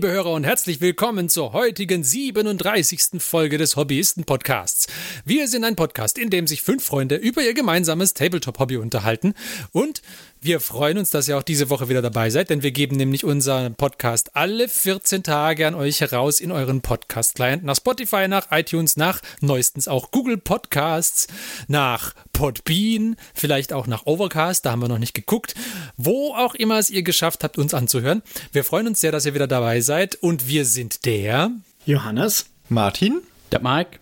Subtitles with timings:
[0.00, 3.22] Liebe Hörer und herzlich willkommen zur heutigen 37.
[3.22, 4.86] Folge des Hobbyisten-Podcasts.
[5.26, 9.34] Wir sind ein Podcast, in dem sich fünf Freunde über ihr gemeinsames Tabletop-Hobby unterhalten
[9.72, 10.00] und
[10.42, 13.24] wir freuen uns, dass ihr auch diese Woche wieder dabei seid, denn wir geben nämlich
[13.24, 18.96] unseren Podcast alle 14 Tage an euch heraus in euren Podcast-Client nach Spotify, nach iTunes,
[18.96, 21.26] nach neuestens auch Google Podcasts,
[21.68, 25.54] nach Podbean, vielleicht auch nach Overcast, da haben wir noch nicht geguckt,
[25.98, 28.22] wo auch immer es ihr geschafft habt, uns anzuhören.
[28.52, 31.50] Wir freuen uns sehr, dass ihr wieder dabei seid und wir sind der
[31.84, 33.20] Johannes, Martin,
[33.52, 33.98] der Mike,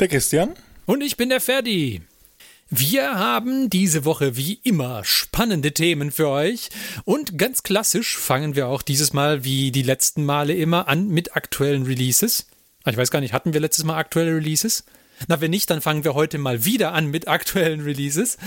[0.00, 0.54] der Christian.
[0.86, 2.02] Und ich bin der Ferdi.
[2.76, 6.70] Wir haben diese Woche wie immer spannende Themen für euch
[7.04, 11.36] und ganz klassisch fangen wir auch dieses Mal wie die letzten Male immer an mit
[11.36, 12.46] aktuellen Releases.
[12.82, 14.82] Ah, ich weiß gar nicht, hatten wir letztes Mal aktuelle Releases?
[15.28, 18.38] Na, wenn nicht, dann fangen wir heute mal wieder an mit aktuellen Releases.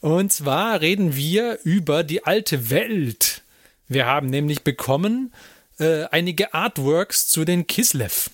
[0.00, 3.42] Und zwar reden wir über die alte Welt.
[3.86, 5.32] Wir haben nämlich bekommen
[5.78, 8.28] äh, einige Artworks zu den Kislev.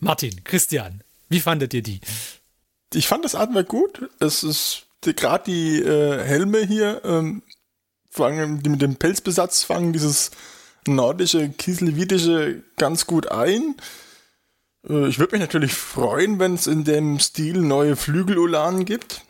[0.00, 2.00] Martin, Christian, wie fandet ihr die?
[2.94, 4.08] Ich fand das Artwork gut.
[4.20, 7.42] Es ist gerade die äh, Helme hier, ähm,
[8.10, 10.30] fangen, die mit dem Pelzbesatz fangen dieses
[10.86, 13.74] nordische, kieselwitische ganz gut ein.
[14.88, 19.22] Äh, ich würde mich natürlich freuen, wenn es in dem Stil neue Flügelulanen gibt.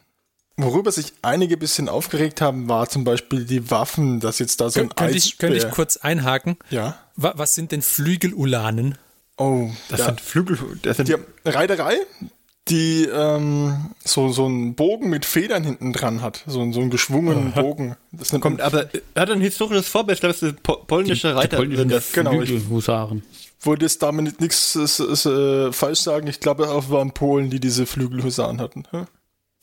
[0.57, 4.81] Worüber sich einige bisschen aufgeregt haben, war zum Beispiel die Waffen, dass jetzt da so
[4.81, 6.57] ein Kön könnte ich, könnte ich kurz einhaken?
[6.71, 6.97] Ja.
[7.17, 8.97] Was sind denn Flügelulanen?
[9.37, 10.07] Oh, das ja.
[10.07, 10.59] sind Flügel.
[10.83, 11.97] Das sind die Reiterei,
[12.69, 16.43] die ähm, so, so einen Bogen mit Federn hinten dran hat.
[16.47, 17.61] So, so einen geschwungenen Aha.
[17.61, 17.97] Bogen.
[18.13, 20.17] Das kommt, aber er hat ein historisches Vorbild.
[20.17, 21.49] Ich glaube, es ist po polnische die, Reiter.
[21.49, 22.33] Die polnischen das, genau,
[22.71, 23.23] Husaren.
[23.61, 26.27] Wollte jetzt damit nichts äh, falsch sagen.
[26.27, 28.85] Ich glaube, auch waren Polen, die diese Flügelhusaren hatten.
[28.93, 29.07] Ja?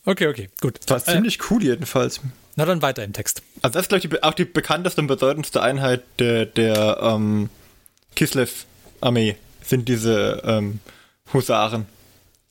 [0.04, 0.80] Okay, okay, gut.
[0.86, 2.20] Das war äh, ziemlich cool jedenfalls.
[2.56, 3.42] Na dann weiter im Text.
[3.62, 7.48] Also das ist, glaube ich, auch die bekannteste und bedeutendste Einheit der, der ähm,
[8.14, 10.80] Kislev-Armee sind diese ähm,
[11.32, 11.86] Husaren.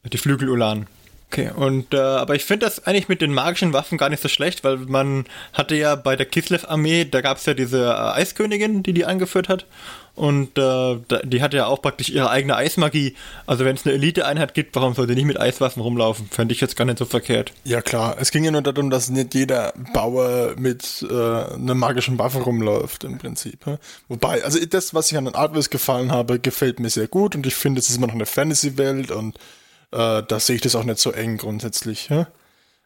[0.04, 0.88] Die Flügelulanen.
[1.32, 4.28] Okay, und äh, aber ich finde das eigentlich mit den magischen Waffen gar nicht so
[4.28, 5.24] schlecht, weil man
[5.54, 9.48] hatte ja bei der Kislev-Armee, da gab es ja diese äh, Eiskönigin, die die angeführt
[9.48, 9.66] hat.
[10.14, 13.16] Und äh, die hatte ja auch praktisch ihre eigene Eismagie.
[13.46, 16.28] Also wenn es eine Elite-Einheit gibt, warum soll die nicht mit Eiswaffen rumlaufen?
[16.30, 17.54] Fände ich jetzt gar nicht so verkehrt.
[17.64, 22.20] Ja klar, es ging ja nur darum, dass nicht jeder Bauer mit äh, einer magischen
[22.20, 23.60] Waffe rumläuft im Prinzip.
[24.10, 27.46] Wobei, also das, was ich an den Artworks gefallen habe, gefällt mir sehr gut und
[27.46, 29.38] ich finde, es ist immer noch eine Fantasy-Welt und
[29.92, 32.10] äh, da sehe ich das auch nicht so eng grundsätzlich.
[32.10, 32.28] Ja?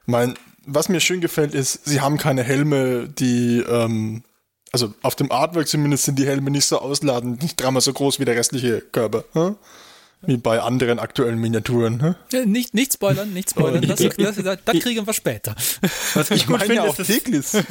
[0.06, 0.36] Mein,
[0.66, 4.24] was mir schön gefällt, ist, sie haben keine Helme, die, ähm,
[4.72, 8.20] also auf dem Artwork zumindest sind die Helme nicht so ausladend, nicht dreimal so groß
[8.20, 9.24] wie der restliche Körper.
[9.34, 9.56] Ja?
[10.28, 12.16] Wie bei anderen aktuellen Miniaturen.
[12.32, 13.86] Ja, nicht, nicht spoilern, nicht spoilern.
[13.88, 15.56] Das, das, das, das kriegen wir später.
[16.16, 17.54] Was ich, gut finde, ist, Teglis.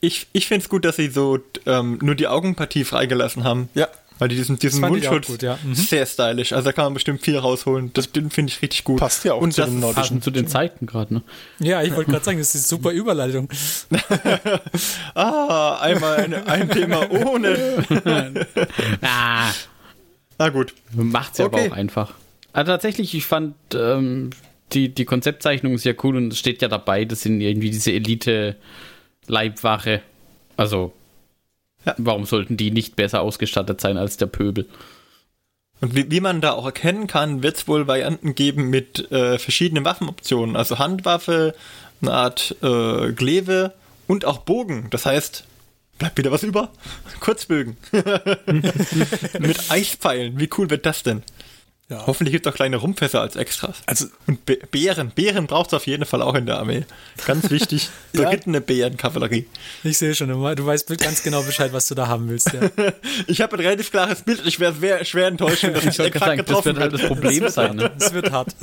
[0.00, 3.68] ich ich finde es gut, dass sie so ähm, nur die Augenpartie freigelassen haben.
[3.74, 3.86] Ja.
[4.18, 5.58] Weil die diesen, diesen Mundschutz gut, ja.
[5.62, 5.74] mhm.
[5.74, 6.52] sehr stylisch.
[6.52, 7.92] Also da kann man bestimmt viel rausholen.
[7.92, 8.98] Das finde ich richtig gut.
[8.98, 10.22] Passt ja auch Und zu den nordischen.
[10.22, 11.22] zu den Zeiten gerade, ne?
[11.58, 13.48] Ja, ich wollte gerade sagen, das ist eine super Überleitung.
[15.14, 17.84] ah, einmal ein, ein Thema ohne.
[19.02, 19.50] ah.
[20.38, 20.74] Na gut.
[20.94, 21.66] Macht's ja okay.
[21.66, 22.14] aber auch einfach.
[22.54, 24.30] Also tatsächlich, ich fand ähm,
[24.72, 30.00] die, die Konzeptzeichnung sehr cool und es steht ja dabei, das sind irgendwie diese Elite-Leibwache.
[30.56, 30.94] Also
[31.86, 31.94] ja.
[31.98, 34.68] Warum sollten die nicht besser ausgestattet sein als der Pöbel?
[35.80, 39.38] Und wie, wie man da auch erkennen kann, wird es wohl Varianten geben mit äh,
[39.38, 40.56] verschiedenen Waffenoptionen.
[40.56, 41.54] Also Handwaffe,
[42.00, 43.74] eine Art äh, Gleve
[44.06, 44.88] und auch Bogen.
[44.90, 45.44] Das heißt,
[45.98, 46.70] bleibt wieder was über?
[47.20, 47.76] Kurzbögen.
[49.38, 50.38] mit Eispfeilen.
[50.38, 51.22] Wie cool wird das denn?
[51.88, 52.04] Ja.
[52.04, 53.76] Hoffentlich gibt es auch kleine Rumpfässer als Extras.
[53.86, 55.10] Also, und Be Bären.
[55.10, 56.84] Bären braucht es auf jeden Fall auch in der Armee.
[57.24, 57.90] Ganz wichtig.
[58.12, 58.64] Berittene ja.
[58.64, 59.46] Bärenkavallerie.
[59.84, 62.52] Ich sehe schon, du weißt ganz genau Bescheid, was du da haben willst.
[62.52, 62.70] Ja.
[63.28, 64.42] ich habe ein relativ klares Bild.
[64.46, 67.06] Ich wäre schwer, schwer enttäuscht, dass ich, ich exakt sagen, getroffen Das wird halt das
[67.06, 67.76] Problem das sein.
[67.76, 67.92] Ne?
[67.96, 68.56] Das wird hart.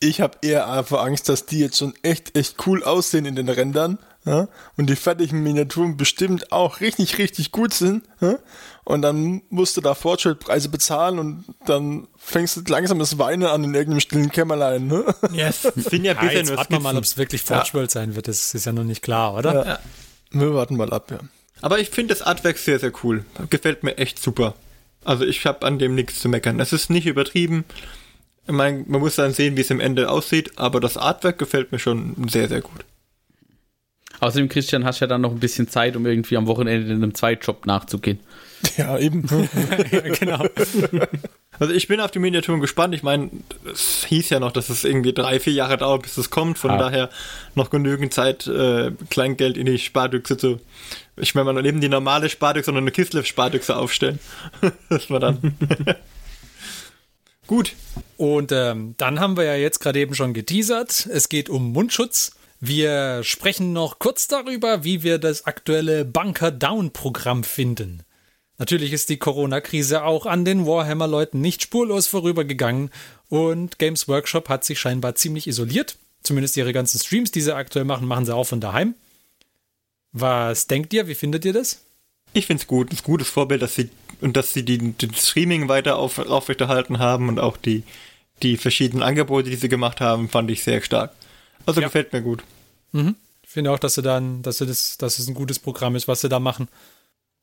[0.00, 3.48] ich habe eher einfach Angst, dass die jetzt schon echt, echt cool aussehen in den
[3.48, 3.98] Rändern.
[4.24, 4.48] Ja?
[4.76, 8.04] Und die fertigen Miniaturen bestimmt auch richtig, richtig gut sind.
[8.20, 8.38] Ja?
[8.84, 13.64] Und dann musst du da Fortschrittpreise bezahlen und dann fängst du langsam das Weinen an
[13.64, 14.86] in irgendeinem stillen Kämmerlein.
[14.86, 15.04] Ne?
[15.32, 15.62] Yes.
[15.76, 17.88] sind ja, ja jetzt warten wir mal, ob es wirklich Fortschritt ja.
[17.88, 18.28] sein wird.
[18.28, 19.66] Das ist ja noch nicht klar, oder?
[19.66, 19.78] Ja.
[20.30, 21.18] Wir warten mal ab, ja.
[21.60, 23.24] Aber ich finde das Artwork sehr, sehr cool.
[23.50, 24.54] Gefällt mir echt super.
[25.04, 26.60] Also ich habe an dem nichts zu meckern.
[26.60, 27.64] Es ist nicht übertrieben.
[28.46, 31.72] Ich mein, man muss dann sehen, wie es im Ende aussieht, aber das Artwork gefällt
[31.72, 32.84] mir schon sehr, sehr gut.
[34.20, 37.02] Außerdem, Christian, hast du ja dann noch ein bisschen Zeit, um irgendwie am Wochenende in
[37.02, 38.18] einem Zweitjob nachzugehen.
[38.76, 39.24] Ja, eben.
[39.92, 40.44] ja, genau.
[41.60, 42.94] Also ich bin auf die Miniaturen gespannt.
[42.94, 43.30] Ich meine,
[43.72, 46.58] es hieß ja noch, dass es irgendwie drei, vier Jahre dauert, bis es kommt.
[46.58, 46.78] Von Ah.
[46.78, 47.10] daher
[47.54, 50.60] noch genügend Zeit, äh, Kleingeld in die Spardüchse zu.
[51.16, 54.18] Ich meine, man eben die normale Spardüchse, sondern eine Kislev-Spardüchse aufstellen.
[54.88, 55.54] dass man dann.
[57.46, 57.74] Gut.
[58.16, 61.06] Und ähm, dann haben wir ja jetzt gerade eben schon geteasert.
[61.06, 62.32] Es geht um Mundschutz.
[62.60, 68.02] Wir sprechen noch kurz darüber, wie wir das aktuelle Bunker Down Programm finden.
[68.58, 72.90] Natürlich ist die Corona-Krise auch an den Warhammer-Leuten nicht spurlos vorübergegangen
[73.28, 75.96] und Games Workshop hat sich scheinbar ziemlich isoliert.
[76.24, 78.94] Zumindest ihre ganzen Streams, die sie aktuell machen, machen sie auch von daheim.
[80.10, 81.06] Was denkt ihr?
[81.06, 81.84] Wie findet ihr das?
[82.32, 82.90] Ich finde es gut.
[82.90, 83.90] Ein gutes Vorbild, dass sie
[84.20, 87.84] und dass sie die, Streaming weiter auf, aufrechterhalten haben und auch die,
[88.42, 91.12] die verschiedenen Angebote, die sie gemacht haben, fand ich sehr stark.
[91.68, 91.86] Also Ja.
[91.88, 92.42] gefällt mir gut.
[92.92, 96.08] Ich finde auch, dass sie dann, dass sie das, dass es ein gutes Programm ist,
[96.08, 96.68] was sie da machen.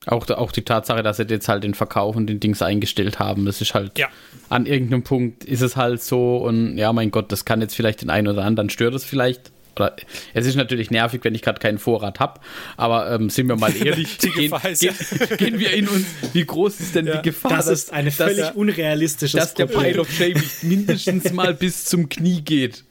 [0.07, 3.45] Auch, auch die Tatsache, dass sie jetzt halt den Verkauf und den Dings eingestellt haben,
[3.45, 4.07] das ist halt Ja.
[4.49, 8.01] an irgendeinem Punkt ist es halt so und ja, mein Gott, das kann jetzt vielleicht
[8.01, 9.51] den einen oder anderen stört es vielleicht.
[9.77, 9.95] Oder
[10.33, 12.39] es ist natürlich nervig, wenn ich gerade keinen Vorrat habe,
[12.77, 14.95] aber ähm, sind wir mal ehrlich, Die gehen, Gefahr ist gehen,
[15.37, 18.15] gehen wir in uns, wie groß ist denn die Gefahr, Das dass, ist eine dass,
[18.15, 22.83] völlig der- unrealistisches dass der Pile of Shame nicht mindestens mal bis zum Knie geht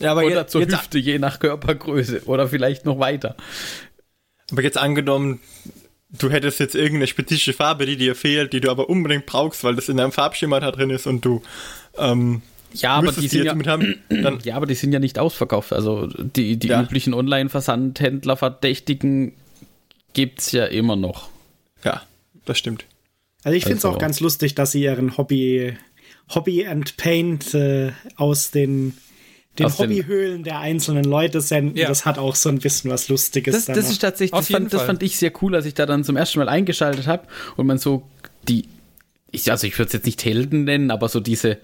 [0.00, 3.36] Ja, aber oder jetzt, zur jetzt, Hüfte, je nach Körpergröße oder vielleicht noch weiter.
[4.50, 5.40] aber jetzt angenommen,
[6.10, 9.76] du hättest jetzt irgendeine spezifische Farbe, die dir fehlt, die du aber unbedingt brauchst, weil
[9.76, 11.42] das in deinem Farbschema da drin ist und du
[11.98, 12.42] ähm,
[12.72, 14.98] Ja, aber die die sind jetzt ja, mit haben, dann Ja, aber die sind ja
[14.98, 15.72] nicht ausverkauft.
[15.72, 16.82] Also die, die Ja.
[16.82, 17.14] üblichen
[18.10, 19.32] Online-Versandhändler-Verdächtigen
[20.12, 21.28] gibt's ja immer noch.
[21.84, 22.02] ja,
[22.44, 22.84] das stimmt.
[23.44, 25.76] Also ich finde es Also- auch ganz lustig, dass sie ihren Hobby,
[26.34, 28.96] Hobby and Paint äh, aus den,
[29.58, 31.76] den Aus den- Hobbyhöhlen der einzelnen Leute senden.
[31.76, 31.88] Ja.
[31.88, 33.54] Das hat auch so ein bisschen was Lustiges.
[33.54, 35.66] Das, dann das ist tatsächlich, Auf das jeden fand, das fand ich sehr cool, als
[35.66, 37.26] ich da dann zum ersten Mal eingeschaltet habe
[37.56, 38.02] und man so
[38.48, 38.66] die,
[39.30, 41.58] ich, also ich würde es jetzt nicht Helden nennen, aber so diese,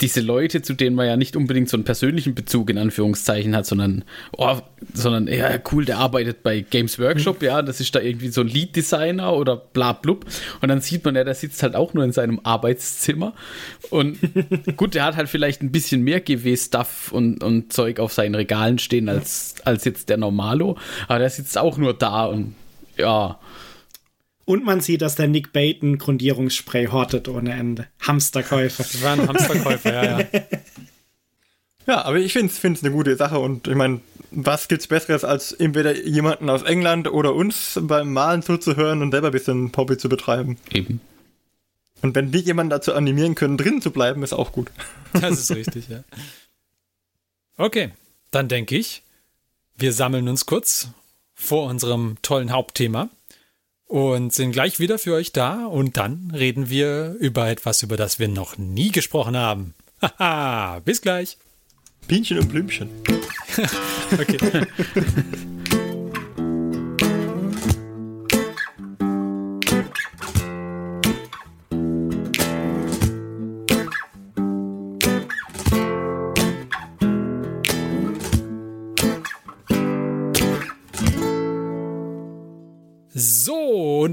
[0.00, 3.66] diese Leute, zu denen man ja nicht unbedingt so einen persönlichen Bezug in Anführungszeichen hat,
[3.66, 4.04] sondern,
[4.36, 4.58] oh,
[4.92, 8.48] sondern, ja, cool, der arbeitet bei Games Workshop, ja, das ist da irgendwie so ein
[8.48, 10.26] Lead-Designer oder bla blub.
[10.60, 13.32] Und dann sieht man ja, der sitzt halt auch nur in seinem Arbeitszimmer.
[13.90, 14.18] Und
[14.76, 18.78] gut, der hat halt vielleicht ein bisschen mehr GW-Stuff und, und Zeug auf seinen Regalen
[18.78, 20.76] stehen als, als jetzt der Normalo,
[21.08, 22.54] aber der sitzt auch nur da und
[22.96, 23.38] ja.
[24.46, 27.88] Und man sieht, dass der Nick Baton Grundierungsspray hortet ohne Ende.
[28.00, 28.84] Hamsterkäufe.
[28.84, 30.26] Das war ein Hamsterkäufer, ja, ja.
[31.86, 34.00] Ja, aber ich finde es eine gute Sache und ich meine,
[34.32, 39.28] was gibt's Besseres, als entweder jemanden aus England oder uns beim Malen zuzuhören und selber
[39.28, 40.58] ein bisschen Hobby zu betreiben.
[40.72, 41.00] Eben.
[42.02, 44.70] Und wenn wir jemanden dazu animieren können, drin zu bleiben, ist auch gut.
[45.12, 46.02] Das ist richtig, ja.
[47.56, 47.92] Okay,
[48.32, 49.02] dann denke ich,
[49.76, 50.88] wir sammeln uns kurz
[51.34, 53.08] vor unserem tollen Hauptthema
[53.86, 58.18] und sind gleich wieder für euch da und dann reden wir über etwas, über das
[58.18, 59.74] wir noch nie gesprochen haben.
[60.00, 61.38] Haha, bis gleich.
[62.06, 62.90] Bienchen und Blümchen.
[64.12, 64.66] Okay.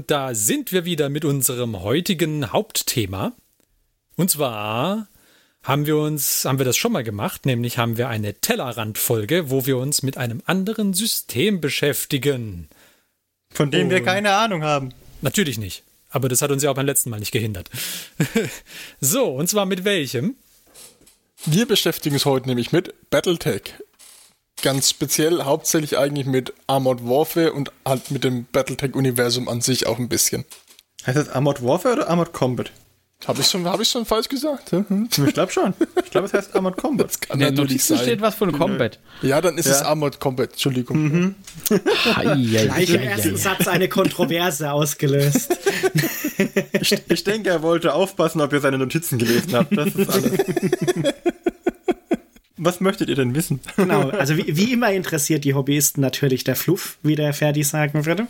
[0.04, 3.32] Und da sind wir wieder mit unserem heutigen Hauptthema.
[4.16, 5.08] Und zwar
[5.62, 9.64] haben wir uns, haben wir das schon mal gemacht, nämlich haben wir eine Tellerrand-Folge, wo
[9.64, 12.68] wir uns mit einem anderen System beschäftigen.
[13.50, 14.92] Von wir Und- keine Ahnung haben.
[15.22, 15.84] Natürlich nicht.
[16.10, 17.70] Aber das hat uns ja auch beim letzten Mal nicht gehindert.
[19.00, 20.36] so, und zwar mit welchem?
[21.46, 23.72] Wir beschäftigen uns heute nämlich mit Battletech.
[24.62, 29.98] Ganz speziell hauptsächlich eigentlich mit Armored Warfare und halt mit dem Battletech-Universum an sich auch
[29.98, 30.44] ein bisschen.
[31.06, 32.70] Heißt das Armored Warfare oder Armored Combat?
[33.26, 34.72] Habe ich schon, hab ich schon falsch gesagt?
[34.72, 35.08] Hm?
[35.26, 35.72] Ich glaube schon.
[36.04, 37.08] Ich glaube, es heißt Armored Combat.
[37.08, 38.04] Das kann In den natürlich Notizen sein.
[38.04, 38.98] steht was von Combat.
[39.22, 39.86] Ja, dann ist es Ja.
[39.86, 40.50] Armored Combat.
[40.52, 41.34] Entschuldigung.
[41.68, 45.56] Gleich im ersten Satz eine Kontroverse ausgelöst.
[46.80, 49.74] Ich, ich denke, er wollte aufpassen, ob ihr seine Notizen gelesen habt.
[49.76, 50.32] Das ist alles.
[52.64, 53.60] Was möchtet ihr denn wissen?
[53.76, 58.06] Genau, also wie, wie immer interessiert die Hobbyisten natürlich der Fluff, wie der Ferdi sagen
[58.06, 58.26] würde.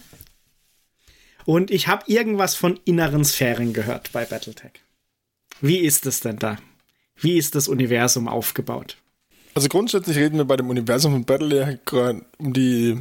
[1.45, 4.73] Und ich habe irgendwas von inneren Sphären gehört bei Battletech.
[5.61, 6.57] Wie ist es denn da?
[7.17, 8.97] Wie ist das Universum aufgebaut?
[9.55, 11.79] Also grundsätzlich reden wir bei dem Universum von Battletech
[12.39, 12.99] um die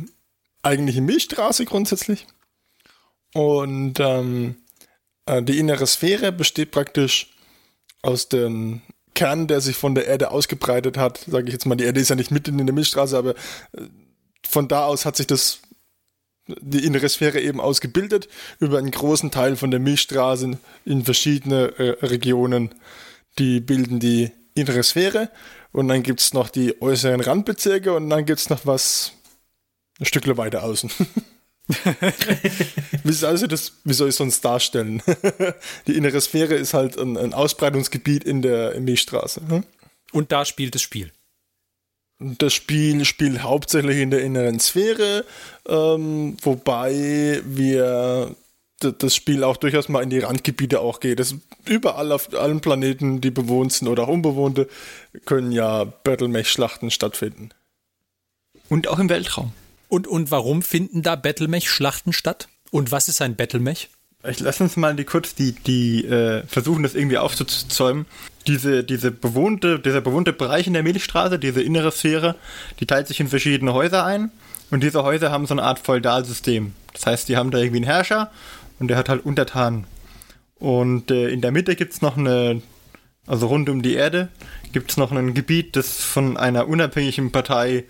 [0.62, 2.28] eigentliche Milchstraße grundsätzlich.
[3.34, 4.56] Und ähm,
[5.25, 7.32] äh, die innere Sphäre besteht praktisch
[8.04, 8.82] aus dem
[9.13, 11.25] Kern, der sich von der Erde ausgebreitet hat.
[11.27, 13.82] Sage ich jetzt mal, die Erde ist ja nicht mitten in der Milchstraße, aber äh,
[14.48, 15.60] von da aus hat sich das
[16.48, 18.27] die innere Sphäre eben ausgebildet
[18.60, 22.75] über einen großen Teil von der Milchstraße in verschiedene äh, Regionen.
[23.39, 25.29] Die bilden die innere Sphäre
[25.72, 29.13] und dann gibt's noch die äußeren Randbezirke und dann gibt's noch was
[30.00, 30.91] ein Stückle weiter außen.
[33.03, 35.01] wie, soll also das, wie soll ich sonst darstellen?
[35.88, 39.41] die innere Sphäre ist halt ein, ein Ausbreitungsgebiet in der Milchstraße.
[39.48, 39.63] Hm?
[40.12, 41.12] Und da spielt das Spiel.
[42.20, 45.25] Das Spiel spielt hauptsächlich in der inneren Sphäre,
[45.67, 48.36] ähm, wobei wir
[48.79, 51.20] das Spiel auch durchaus mal in die Randgebiete auch geht.
[51.20, 54.67] Das überall auf allen Planeten, die bewohnt sind oder auch unbewohnte,
[55.25, 57.50] können ja Battlemech-Schlachten stattfinden.
[58.70, 59.53] Und auch im Weltraum.
[59.94, 62.48] Und, und warum finden da Battlemech-Schlachten statt?
[62.72, 63.90] Und was ist ein Battlemech?
[64.28, 68.08] Ich lass uns mal die kurz die, die äh, versuchen, das irgendwie aufzuzäumen.
[68.48, 72.34] Diese, diese bewohnte, dieser bewohnte Bereich in der Milchstraße, diese innere Sphäre,
[72.80, 74.32] die teilt sich in verschiedene Häuser ein.
[74.72, 76.74] Und diese Häuser haben so eine Art Feudalsystem.
[76.94, 78.32] Das heißt, die haben da irgendwie einen Herrscher
[78.80, 79.86] und der hat halt Untertanen.
[80.56, 82.64] Und äh, in der Mitte gibt es noch eine,
[83.28, 84.30] also rund um die Erde,
[84.72, 87.84] gibt es noch ein Gebiet, das von einer unabhängigen Partei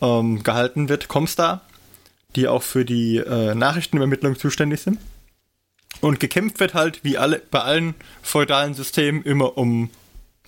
[0.00, 1.62] ähm, gehalten wird, Comstar,
[2.36, 4.98] die auch für die äh, Nachrichtenübermittlung zuständig sind.
[6.00, 9.90] Und gekämpft wird halt, wie alle, bei allen feudalen Systemen, immer um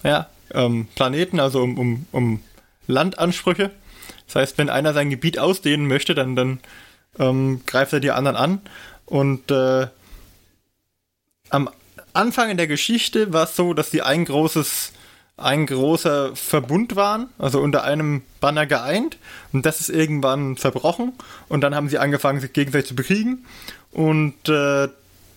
[0.03, 2.41] ja, ähm, Planeten, also um, um, um
[2.87, 3.71] Landansprüche.
[4.27, 6.61] Das heißt, wenn einer sein Gebiet ausdehnen möchte, dann, dann
[7.19, 8.61] ähm, greift er die anderen an.
[9.07, 9.87] Und äh,
[11.51, 11.71] am
[12.13, 14.93] Anfang in der Geschichte war es so, dass die ein großes,
[15.37, 19.19] ein großer Verbund waren, also unter einem Banner geeint.
[19.53, 21.13] Und das ist irgendwann zerbrochen.
[21.49, 23.45] Und dann haben sie angefangen, sich gegenseitig zu bekriegen.
[23.93, 24.89] Und äh,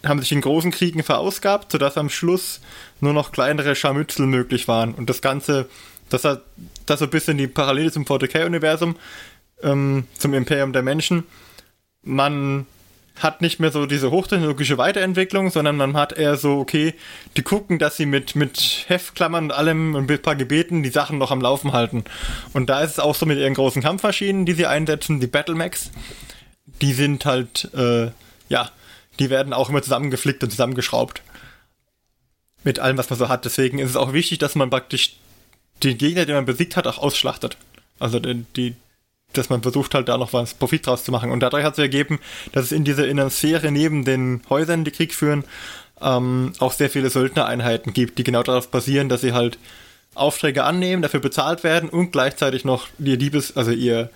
[0.06, 2.62] haben sich in großen Kriegen verausgabt, sodass am Schluss
[3.02, 4.94] nur noch kleinere Scharmützel möglich waren.
[4.94, 5.68] Und das Ganze,
[6.10, 6.44] das hat
[6.86, 8.96] das so ein bisschen die Parallele zum 40k-Universum,
[9.62, 11.26] ähm, zum Imperium der Menschen.
[12.02, 12.66] Man
[13.20, 16.94] hat nicht mehr so diese hochtechnologische Weiterentwicklung, sondern man hat eher so, okay,
[17.38, 21.18] die gucken, dass sie mit, mit Heftklammern und allem und ein paar Gebeten die Sachen
[21.18, 22.04] noch am Laufen halten.
[22.54, 25.92] Und da ist es auch so mit ihren großen Kampfmaschinen, die sie einsetzen, die Battlemax.
[26.82, 28.12] Die sind halt, äh,
[28.48, 28.72] ja,
[29.20, 31.22] die werden auch immer zusammengeflickt und zusammengeschraubt.
[32.64, 33.46] Mit allem, was man so hat.
[33.46, 35.18] Deswegen ist es auch wichtig, dass man praktisch
[35.84, 37.58] den Gegner, den man besiegt hat, auch ausschlachtet.
[38.00, 38.76] Also die, die
[39.34, 41.32] dass man versucht halt da noch was Profit draus zu machen.
[41.32, 42.20] Und dadurch hat es ergeben,
[42.52, 45.44] dass es in dieser inneren Sphäre neben den Häusern, die Krieg führen,
[46.02, 49.58] ähm, auch sehr viele Söldnereinheiten gibt, die genau darauf basieren, dass sie halt
[50.16, 54.10] Aufträge annehmen, dafür bezahlt werden und gleichzeitig noch ihr Diebes, also ihr,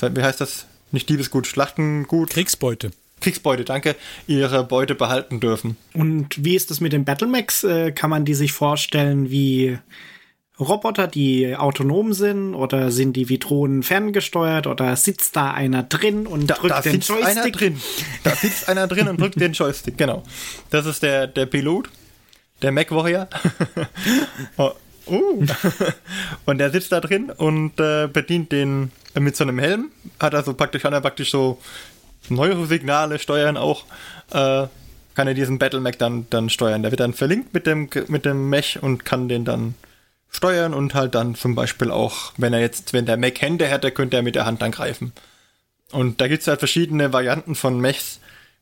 [0.00, 0.66] wie heißt das?
[0.92, 2.30] Nicht Diebesgut, Schlachtengut.
[2.30, 2.92] Kriegsbeute.
[3.20, 5.76] Kriegsbeute, danke, ihre Beute behalten dürfen.
[5.94, 7.64] Und wie ist das mit den Battlemax?
[7.64, 9.78] Äh, kann man die sich vorstellen wie
[10.58, 16.26] Roboter, die autonom sind oder sind die wie Drohnen ferngesteuert oder sitzt da einer drin
[16.26, 17.36] und da, drückt da den sitzt Joystick?
[17.36, 17.80] Einer drin.
[18.24, 20.22] Da sitzt einer drin und drückt den Joystick, genau.
[20.70, 21.90] Das ist der, der Pilot,
[22.62, 23.28] der Mac Warrior.
[24.56, 24.70] oh,
[25.08, 25.44] uh.
[26.46, 29.90] und der sitzt da drin und äh, bedient den äh, mit so einem Helm.
[30.18, 31.58] Hat also praktisch, kann er praktisch so
[32.30, 33.84] Neurosignale steuern auch.
[34.30, 34.68] Äh,
[35.14, 36.82] kann er diesen Battle Mac dann, dann steuern.
[36.82, 39.74] Der wird dann verlinkt mit dem, mit dem Mech und kann den dann
[40.30, 43.90] steuern und halt dann zum Beispiel auch, wenn er jetzt, wenn der Mech Hände hätte,
[43.90, 45.12] könnte er mit der Hand dann greifen.
[45.92, 48.20] Und da gibt es halt verschiedene Varianten von Mechs.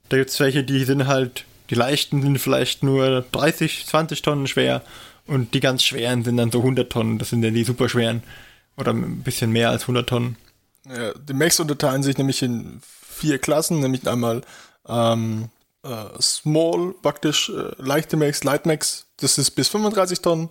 [0.08, 4.46] Da gibt es welche, die sind halt, die leichten sind vielleicht nur 30, 20 Tonnen
[4.46, 4.82] schwer
[5.26, 7.18] und die ganz schweren sind dann so 100 Tonnen.
[7.18, 8.22] Das sind dann die super schweren
[8.76, 10.36] oder ein bisschen mehr als 100 Tonnen.
[10.86, 14.42] Ja, die Mechs unterteilen sich nämlich in vier Klassen, nämlich einmal
[14.86, 15.48] ähm,
[15.82, 20.50] äh, Small, praktisch äh, leichte Mechs, Light Mechs, das ist bis 35 Tonnen.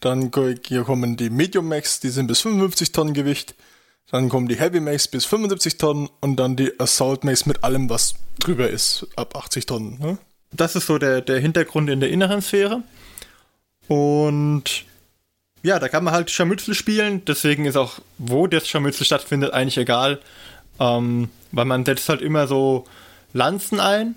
[0.00, 0.30] Dann
[0.66, 3.54] hier kommen die Medium Mechs, die sind bis 55 Tonnen Gewicht.
[4.10, 7.88] Dann kommen die Heavy Mechs bis 75 Tonnen und dann die Assault Mechs mit allem,
[7.90, 9.98] was drüber ist, ab 80 Tonnen.
[10.00, 10.18] Ne?
[10.52, 12.82] Das ist so der, der Hintergrund in der inneren Sphäre.
[13.86, 14.84] Und
[15.62, 17.24] ja, da kann man halt Scharmützel spielen.
[17.24, 20.20] Deswegen ist auch, wo das Scharmützel stattfindet, eigentlich egal.
[20.80, 22.86] Ähm, weil man setzt halt immer so
[23.32, 24.16] Lanzen ein.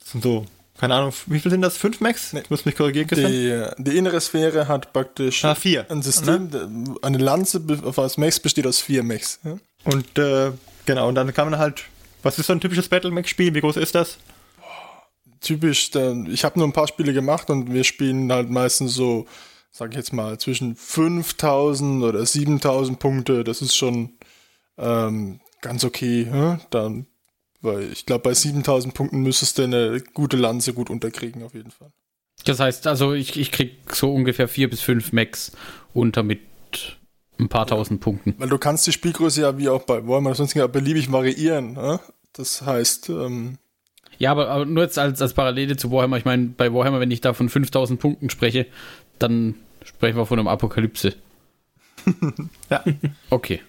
[0.00, 0.46] Das sind so
[0.80, 1.76] keine Ahnung, wie viel sind das?
[1.76, 2.32] Fünf Max?
[2.32, 2.40] Nee.
[2.40, 3.30] Ich muss mich korrigieren, Christian.
[3.30, 5.84] Die, die innere Sphäre hat praktisch ah, vier.
[5.90, 6.94] ein System, ne?
[7.02, 9.40] eine Lanze aus Max besteht aus vier Max.
[9.44, 9.58] Ja?
[9.84, 10.52] Und äh,
[10.86, 11.84] genau, und dann kann man halt,
[12.22, 13.54] was ist so ein typisches Battle Max Spiel?
[13.54, 14.16] Wie groß ist das?
[15.42, 15.90] Typisch,
[16.28, 19.26] ich habe nur ein paar Spiele gemacht und wir spielen halt meistens so,
[19.70, 23.44] sag ich jetzt mal, zwischen 5000 oder 7000 Punkte.
[23.44, 24.14] Das ist schon
[24.78, 26.26] ähm, ganz okay.
[26.32, 26.58] Ja?
[26.70, 27.04] Dann
[27.62, 31.70] weil ich glaube, bei 7000 Punkten müsstest du eine gute Lanze gut unterkriegen, auf jeden
[31.70, 31.92] Fall.
[32.44, 35.52] Das heißt, also ich, ich krieg so ungefähr vier bis fünf Max
[35.92, 36.40] unter mit
[37.38, 38.34] ein paar tausend Punkten.
[38.38, 41.72] Weil du kannst die Spielgröße ja wie auch bei Warhammer sonst beliebig variieren.
[41.72, 42.00] Ne?
[42.32, 43.58] Das heißt, ähm,
[44.18, 46.18] Ja, aber, aber nur jetzt als, als Parallele zu Warhammer.
[46.18, 48.66] Ich meine, bei Warhammer, wenn ich da von 5000 Punkten spreche,
[49.18, 51.14] dann sprechen wir von einem Apokalypse.
[52.70, 52.84] Ja.
[53.30, 53.60] Okay.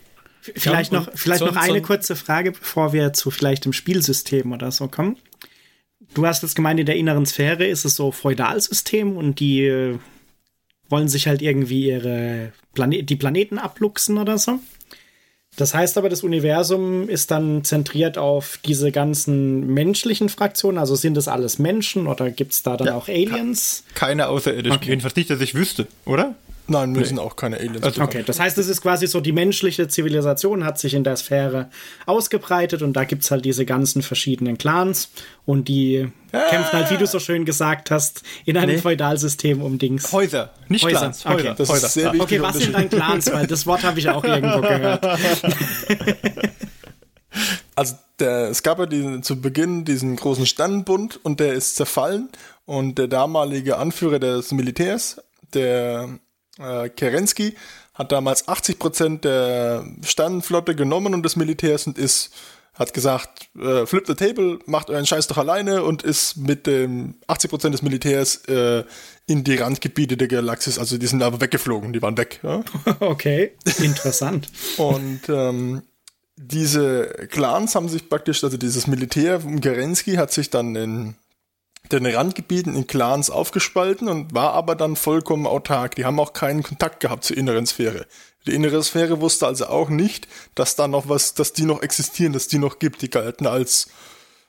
[0.42, 4.52] Vielleicht noch, vielleicht so- noch eine so- kurze Frage, bevor wir zu vielleicht dem Spielsystem
[4.52, 5.18] oder so kommen.
[6.14, 9.98] Du hast jetzt gemeint, in der inneren Sphäre ist es so Feudalsystem und die äh,
[10.90, 14.60] wollen sich halt irgendwie ihre Plane die Planeten abluchsen oder so.
[15.58, 20.78] Das heißt aber, das Universum ist dann zentriert auf diese ganzen menschlichen Fraktionen.
[20.78, 23.84] Also sind das alles Menschen oder gibt es da dann Ja, auch Aliens?
[23.94, 24.82] Keine Außerirdischen.
[24.84, 26.36] Jedenfalls nicht, dass ich wüsste, oder?
[26.72, 27.84] Nein, wir sind auch keine Aliens.
[27.84, 31.16] Also- Okay, das heißt, es ist quasi so, die menschliche Zivilisation hat sich in der
[31.18, 31.70] Sphäre
[32.06, 35.10] ausgebreitet und da gibt es halt diese ganzen verschiedenen Clans
[35.46, 38.82] und die kämpfen halt, wie du so schön gesagt hast, in einem Nee.
[38.82, 40.12] Feudalsystem um Dings.
[40.12, 41.26] Häuser, nicht Häuser, Clans.
[41.26, 41.34] okay.
[41.36, 41.54] Häuser.
[41.56, 41.88] Das Häuser.
[41.88, 42.20] ist sehr.
[42.20, 43.32] Okay, was sind dann Clans?
[43.32, 45.06] Weil das Wort habe ich auch irgendwo gehört.
[47.76, 52.30] Also der, es gab ja diesen, zu Beginn diesen großen Sternenbund und der ist zerfallen
[52.66, 55.22] und der damalige Anführer des Militärs,
[55.54, 56.20] der
[56.62, 57.56] äh, Kerensky,
[57.94, 62.32] hat damals 80% der Sternenflotte genommen und des Militärs und ist
[62.74, 67.16] hat gesagt, äh, flip the table, macht euren Scheiß doch alleine und ist mit dem
[67.28, 68.84] 80% des Militärs äh,
[69.28, 72.40] in die Randgebiete der Galaxis, also die sind aber weggeflogen, die waren weg.
[72.44, 72.64] Ja?
[73.00, 74.48] Okay, interessant.
[74.78, 75.84] Und ähm,
[76.38, 81.16] diese Clans haben sich praktisch, also dieses Militär um Kerensky hat sich dann in
[81.92, 85.96] den Randgebieten in Clans aufgespalten und war aber dann vollkommen autark.
[85.96, 88.06] Die haben auch keinen Kontakt gehabt zur inneren Sphäre.
[88.48, 92.34] Die innere Sphäre wusste also auch nicht, dass da noch was, dass die noch existieren,
[92.34, 93.02] dass die noch gibt.
[93.02, 93.90] Die galten als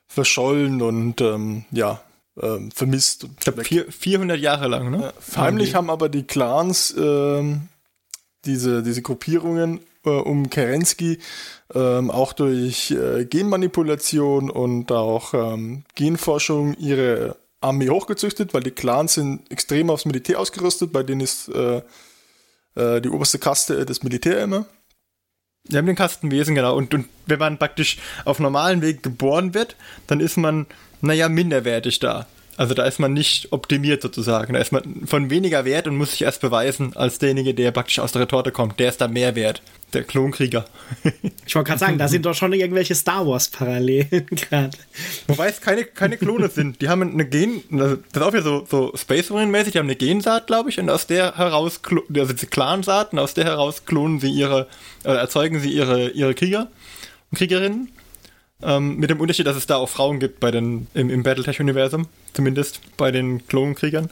[0.06, 2.02] verschollen und ähm, ja,
[2.40, 3.24] ähm, vermisst.
[3.24, 5.12] Und Ich glaube, vier, 400 Jahre lang, ne?
[5.36, 7.68] Heimlich haben aber die Clans ähm,
[8.44, 11.18] diese, diese Gruppierungen äh, um Kerensky
[11.74, 19.14] ähm, auch durch äh, Genmanipulation und auch ähm, Genforschung ihre Armee hochgezüchtet, weil die Clans
[19.14, 21.82] sind extrem aufs Militär ausgerüstet, bei denen ist äh,
[22.74, 24.66] äh, die oberste Kaste das Militär immer.
[25.64, 26.76] Die haben den Kastenwesen, genau.
[26.76, 29.76] Und, und wenn man praktisch auf normalen Weg geboren wird,
[30.08, 30.66] dann ist man,
[31.00, 32.26] naja, minderwertig da.
[32.56, 34.52] Also da ist man nicht optimiert sozusagen.
[34.52, 37.98] Da ist man von weniger Wert und muss sich erst beweisen als derjenige, der praktisch
[37.98, 38.78] aus der Retorte kommt.
[38.78, 39.62] Der ist da mehr wert.
[39.94, 40.64] Der Klonkrieger.
[41.44, 44.70] Ich wollte gerade sagen, da sind doch schon irgendwelche Star Wars-Parallelen gerade.
[45.26, 46.80] Wobei es keine, keine Klone sind.
[46.80, 49.86] Die haben eine Gen, also das ist auch wieder so, so Space Marine-mäßig, die haben
[49.86, 53.84] eine Gensaat, glaube ich, und aus der heraus, also diese Clan-Saat, und aus der heraus
[53.84, 54.66] klonen sie ihre,
[55.04, 56.68] äh, erzeugen sie ihre, ihre Krieger
[57.30, 57.90] und Kriegerinnen.
[58.62, 62.06] Ähm, mit dem Unterschied, dass es da auch Frauen gibt bei den, im, im Battletech-Universum,
[62.32, 64.10] zumindest bei den Klonkriegern.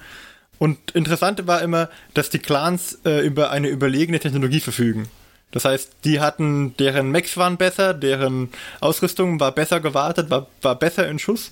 [0.59, 5.09] Und interessant war immer, dass die Clans äh, über eine überlegene Technologie verfügen.
[5.53, 10.79] Das heißt, die hatten, deren Mechs waren besser, deren Ausrüstung war besser gewartet, war, war
[10.79, 11.51] besser in Schuss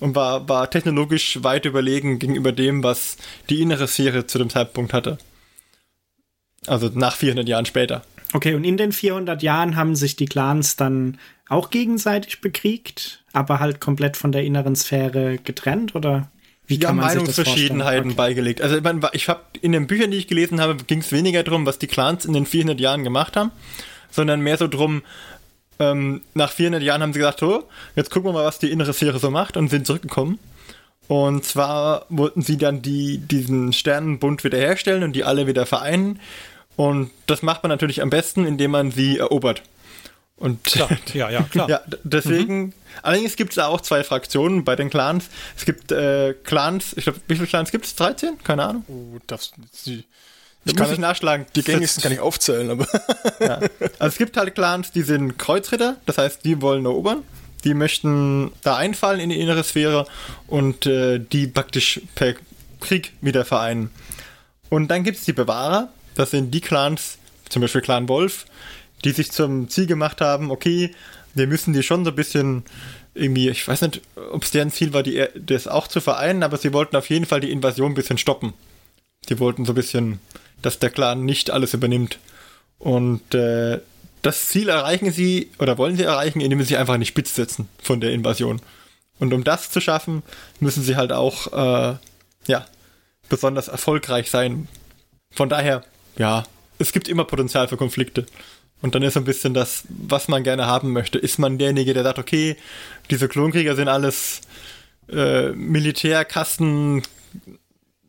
[0.00, 3.16] und war, war technologisch weit überlegen gegenüber dem, was
[3.48, 5.18] die innere Sphäre zu dem Zeitpunkt hatte.
[6.66, 8.02] Also nach 400 Jahren später.
[8.32, 13.58] Okay, und in den 400 Jahren haben sich die Clans dann auch gegenseitig bekriegt, aber
[13.58, 16.30] halt komplett von der inneren Sphäre getrennt, oder
[16.66, 18.16] wie kann haben man Meinungsverschiedenheiten vorstellen?
[18.16, 18.60] beigelegt.
[18.60, 21.42] Also ich, mein, ich habe in den Büchern, die ich gelesen habe, ging es weniger
[21.42, 23.50] darum, was die Clans in den 400 Jahren gemacht haben,
[24.10, 25.02] sondern mehr so drum,
[25.78, 28.92] ähm, nach 400 Jahren haben sie gesagt, so, jetzt gucken wir mal, was die innere
[28.92, 30.38] Sphäre so macht und sind zurückgekommen.
[31.06, 36.20] Und zwar wollten sie dann die, diesen Sternenbund wiederherstellen und die alle wieder vereinen.
[36.78, 39.62] Und das macht man natürlich am besten, indem man sie erobert.
[40.36, 40.60] Und
[41.12, 41.68] Ja, ja, klar.
[41.68, 42.72] ja, deswegen.
[43.02, 45.24] Allerdings gibt es da auch zwei Fraktionen bei den Clans.
[45.56, 47.96] Es gibt äh, Clans, ich glaube, wie viele Clans gibt es?
[47.96, 48.38] 13?
[48.44, 48.84] Keine Ahnung.
[48.86, 50.04] Oh, darfst du jetzt die,
[50.66, 51.46] Ich kann ich nachschlagen.
[51.56, 52.86] die gängigsten kann ich aufzählen, aber
[53.40, 53.58] Ja.
[53.98, 57.24] Also es gibt halt Clans, die sind Kreuzritter, das heißt, die wollen erobern.
[57.64, 60.06] Die möchten da einfallen in die innere Sphäre
[60.46, 62.34] und äh, die praktisch per
[62.80, 63.90] Krieg wieder vereinen.
[64.70, 68.46] Und dann gibt es die Bewahrer, das sind die Clans, zum Beispiel Clan Wolf,
[69.04, 70.94] die sich zum Ziel gemacht haben, okay,
[71.34, 72.64] wir müssen die schon so ein bisschen
[73.14, 74.00] irgendwie, ich weiß nicht,
[74.32, 77.26] ob es deren Ziel war, die, das auch zu vereinen, aber sie wollten auf jeden
[77.26, 78.54] Fall die Invasion ein bisschen stoppen.
[79.28, 80.20] Die wollten so ein bisschen,
[80.62, 82.18] dass der Clan nicht alles übernimmt.
[82.78, 83.80] Und äh,
[84.22, 87.34] das Ziel erreichen sie oder wollen sie erreichen, indem sie sich einfach in die Spitze
[87.34, 88.60] setzen von der Invasion.
[89.18, 90.22] Und um das zu schaffen,
[90.60, 91.96] müssen sie halt auch äh,
[92.46, 92.66] ja
[93.28, 94.68] besonders erfolgreich sein.
[95.32, 95.84] Von daher,
[96.18, 96.44] ja,
[96.78, 98.26] es gibt immer Potenzial für Konflikte.
[98.80, 101.18] Und dann ist so ein bisschen das, was man gerne haben möchte.
[101.18, 102.56] Ist man derjenige, der sagt, okay,
[103.10, 104.42] diese Klonkrieger sind alles
[105.10, 107.02] äh, Militärkasten,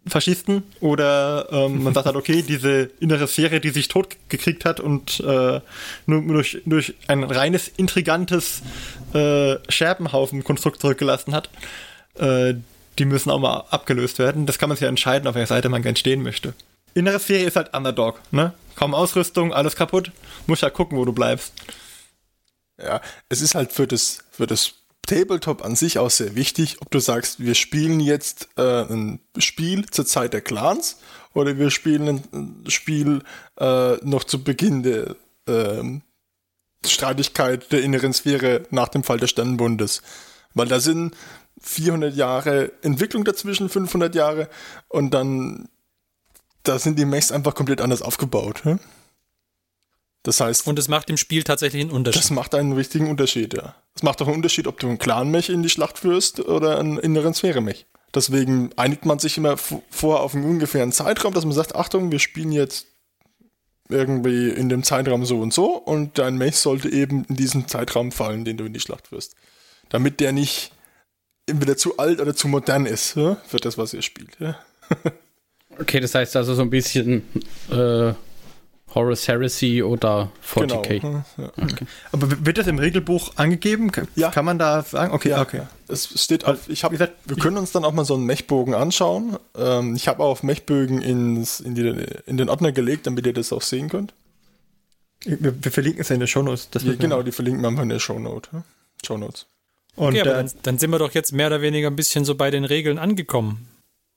[0.07, 5.19] Faschisten oder ähm, man sagt halt, okay, diese innere Sphäre, die sich totgekriegt hat und
[5.21, 5.61] äh,
[6.05, 8.61] nur durch, durch ein reines, intrigantes
[9.13, 11.49] äh, Scherbenhaufen-Konstrukt zurückgelassen hat,
[12.15, 12.55] äh,
[12.97, 14.45] die müssen auch mal abgelöst werden.
[14.45, 16.53] Das kann man sich ja entscheiden, auf welcher Seite man gern stehen möchte.
[16.99, 18.53] Innere Sphäre ist halt Underdog, ne?
[18.75, 20.11] Kaum Ausrüstung, alles kaputt.
[20.47, 21.53] Muss halt gucken, wo du bleibst.
[22.77, 24.73] Ja, es ist halt für das, für das
[25.05, 29.85] Tabletop an sich auch sehr wichtig, ob du sagst, wir spielen jetzt äh, ein Spiel
[29.87, 30.97] zur Zeit der Clans
[31.33, 33.23] oder wir spielen ein Spiel
[33.59, 35.15] äh, noch zu Beginn der
[35.47, 35.99] äh,
[36.85, 40.01] Streitigkeit der inneren Sphäre nach dem Fall des Sternenbundes.
[40.53, 41.15] Weil da sind
[41.61, 44.49] 400 Jahre Entwicklung dazwischen, 500 Jahre
[44.89, 45.69] und dann
[46.69, 48.63] da sind die Mechs einfach komplett anders aufgebaut.
[48.63, 48.79] Hm?
[50.23, 50.67] Das heißt.
[50.67, 52.21] Und es macht im Spiel tatsächlich einen Unterschied.
[52.21, 53.75] Das macht einen richtigen Unterschied, ja.
[53.95, 56.99] Es macht auch einen Unterschied, ob du einen Clan-Mech in die Schlacht führst oder einen
[56.99, 57.87] inneren Sphäre-Mech.
[58.13, 62.19] Deswegen einigt man sich immer vorher auf einen ungefähren Zeitraum, dass man sagt, Achtung, wir
[62.19, 62.87] spielen jetzt
[63.89, 68.11] irgendwie in dem Zeitraum so und so und dein Mech sollte eben in diesen Zeitraum
[68.11, 69.35] fallen, den du in die Schlacht führst.
[69.89, 70.71] Damit der nicht
[71.47, 74.37] entweder zu alt oder zu modern ist ja, für das, was ihr spielt.
[74.39, 74.59] Ja.
[75.79, 77.23] okay, das heißt also so ein bisschen
[77.71, 78.13] äh,
[78.95, 80.99] Horus Heresy oder 40k.
[80.99, 81.23] Genau.
[81.37, 81.51] Ja.
[81.57, 81.85] Okay.
[82.11, 83.91] Aber wird das im Regelbuch angegeben?
[84.15, 84.31] Ja.
[84.31, 85.13] Kann man da sagen?
[85.13, 85.41] Okay, ja.
[85.41, 85.61] okay.
[85.87, 88.73] Es steht auf, ich habe gesagt, wir können uns dann auch mal so einen Mechbogen
[88.73, 89.37] anschauen.
[89.55, 91.87] Ähm, ich habe auch Mechbögen ins, in, die,
[92.25, 94.13] in den Ordner gelegt, damit ihr das auch sehen könnt.
[95.23, 96.69] Wir, wir verlinken es ja in der Shownotes.
[96.81, 98.63] Ja, genau, die verlinken wir einfach in der Shownote.
[99.05, 99.45] Shownotes.
[99.95, 102.35] Und okay, aber dann, dann, sind wir doch jetzt mehr oder weniger ein bisschen so
[102.35, 103.67] bei den Regeln angekommen.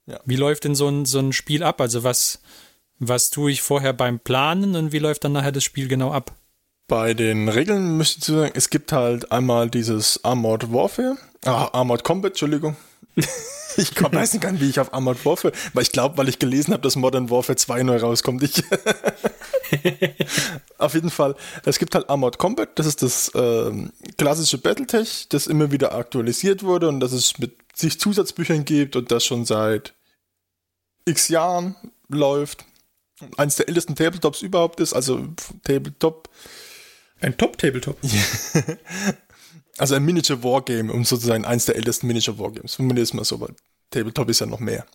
[0.07, 0.21] Ja.
[0.25, 1.81] Wie läuft denn so ein, so ein Spiel ab?
[1.81, 2.41] Also was,
[2.99, 6.33] was tue ich vorher beim Planen und wie läuft dann nachher das Spiel genau ab?
[6.89, 12.05] Bei den Regeln müsste ich sagen, es gibt halt einmal dieses Armored Warfare, ah, Armored
[12.05, 12.77] Combat, Entschuldigung.
[13.77, 16.73] ich komm, weiß nicht, wie ich auf Armored Warfare, weil ich glaube, weil ich gelesen
[16.73, 18.43] habe, dass Modern Warfare 2 neu rauskommt.
[18.43, 18.63] Ich
[20.79, 21.35] auf jeden Fall,
[21.65, 26.63] es gibt halt Armored Combat, das ist das ähm, klassische Battletech, das immer wieder aktualisiert
[26.63, 29.95] wurde und das es mit sich Zusatzbüchern gibt und das schon seit
[31.05, 31.77] x Jahren
[32.09, 32.65] läuft
[33.37, 35.29] eines der ältesten Tabletops überhaupt ist, also
[35.65, 36.29] Tabletop.
[37.21, 37.97] Ein Top-Tabletop.
[39.79, 42.73] also ein Miniature Wargame, um sozusagen eins der ältesten Miniature Wargames.
[42.73, 43.55] Zumindest mal so, weil
[43.91, 44.87] Tabletop ist ja noch mehr.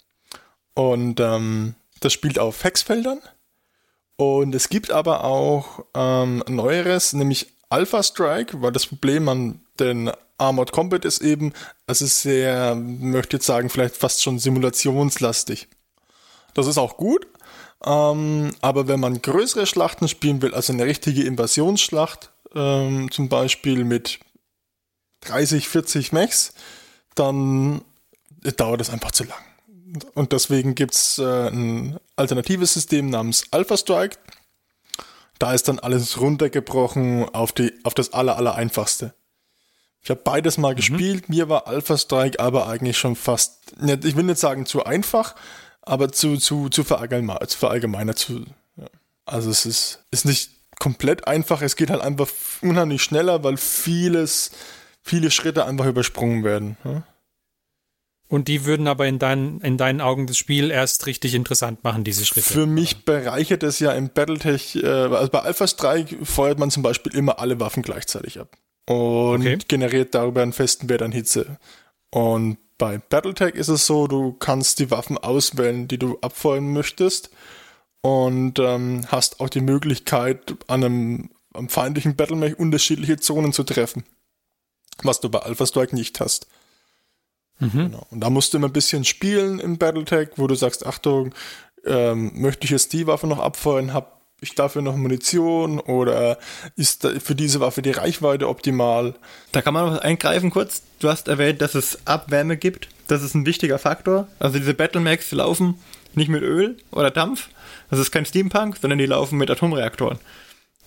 [0.73, 3.21] Und ähm, das spielt auf Hexfeldern.
[4.17, 10.11] Und es gibt aber auch ähm, neueres, nämlich Alpha Strike, weil das Problem an den
[10.37, 11.53] Armored Combat ist eben,
[11.87, 15.67] es ist sehr, möchte jetzt sagen, vielleicht fast schon simulationslastig.
[16.53, 17.27] Das ist auch gut,
[17.85, 23.83] ähm, aber wenn man größere Schlachten spielen will, also eine richtige Invasionsschlacht, ähm, zum Beispiel
[23.83, 24.19] mit
[25.21, 26.53] 30, 40 Mechs,
[27.15, 27.81] dann
[28.57, 29.39] dauert es einfach zu lang.
[30.13, 34.17] Und deswegen gibt es äh, ein alternatives System namens Alpha Strike.
[35.39, 39.13] Da ist dann alles runtergebrochen auf, die, auf das aller, aller einfachste.
[40.07, 40.77] Ich habe beides mal mhm.
[40.77, 41.27] gespielt.
[41.27, 45.35] Mir war Alpha Strike aber eigentlich schon fast, ich will nicht sagen zu einfach,
[45.81, 48.45] aber zu, zu, zu, verallgemeiner, zu verallgemeiner zu.
[48.77, 48.85] Ja.
[49.25, 52.29] Also es ist, ist nicht komplett einfach, es geht halt einfach
[52.61, 54.51] unheimlich schneller, weil vieles,
[55.01, 56.77] viele Schritte einfach übersprungen werden.
[56.85, 57.03] Ja.
[58.29, 62.05] Und die würden aber in, dein, in deinen Augen das Spiel erst richtig interessant machen,
[62.05, 62.47] diese Schritte.
[62.47, 66.81] Für mich bereichert es ja im Battletech, äh, also bei Alpha Strike feuert man zum
[66.81, 68.55] Beispiel immer alle Waffen gleichzeitig ab.
[68.87, 69.57] Und okay.
[69.67, 71.57] generiert darüber einen festen Wert an Hitze.
[72.09, 77.29] Und bei Battletech ist es so, du kannst die Waffen auswählen, die du abfeuern möchtest
[78.01, 84.03] und ähm, hast auch die Möglichkeit, an einem am feindlichen Battlemech unterschiedliche Zonen zu treffen,
[85.01, 86.47] was du bei Alpha Strike nicht hast.
[87.59, 87.71] Mhm.
[87.71, 88.07] Genau.
[88.11, 91.33] Und da musst du immer ein bisschen spielen im Battletech, wo du sagst, Achtung,
[91.85, 96.37] ähm, möchte ich jetzt die Waffe noch abfeuern, hab ich dafür noch Munition oder
[96.75, 99.15] ist für diese Waffe die Reichweite optimal?
[99.51, 100.83] Da kann man noch eingreifen kurz.
[100.99, 102.89] Du hast erwähnt, dass es Abwärme gibt.
[103.07, 104.27] Das ist ein wichtiger Faktor.
[104.39, 105.75] Also diese Battlemax laufen
[106.13, 107.49] nicht mit Öl oder Dampf.
[107.89, 110.19] Das ist kein Steampunk, sondern die laufen mit Atomreaktoren.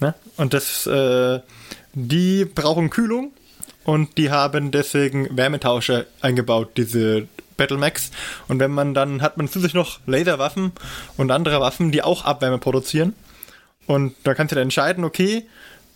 [0.01, 0.15] Ne?
[0.37, 1.41] Und das, äh,
[1.93, 3.33] die brauchen Kühlung
[3.85, 8.11] und die haben deswegen Wärmetauscher eingebaut, diese Battlemax.
[8.49, 10.73] Und wenn man dann hat man zusätzlich noch Laserwaffen
[11.17, 13.15] und andere Waffen, die auch Abwärme produzieren.
[13.91, 15.49] Und da kannst du dann entscheiden, okay,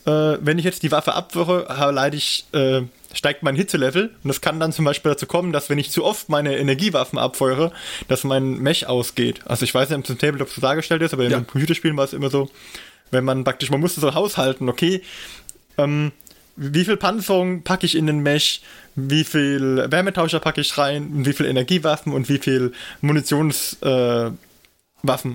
[0.05, 4.07] äh, wenn ich jetzt die Waffe abwürfe, leite ich, äh, steigt mein Hitzelevel.
[4.07, 7.21] Und das kann dann zum Beispiel dazu kommen, dass wenn ich zu oft meine Energiewaffen
[7.21, 7.71] abfeuere,
[8.09, 9.43] dass mein Mech ausgeht.
[9.45, 11.39] Also ich weiß nicht, ob es im Tabletop so dargestellt ist, aber ja.
[11.39, 12.51] in Computerspielen war es immer so,
[13.13, 15.01] wenn man praktisch, man musste so haushalten, okay,
[15.79, 16.11] ähm,
[16.57, 18.61] wie viel Panzerung packe ich in den Mesh,
[18.97, 24.54] wie viel Wärmetauscher packe ich rein, wie viel Energiewaffen und wie viel Munitionswaffen, äh,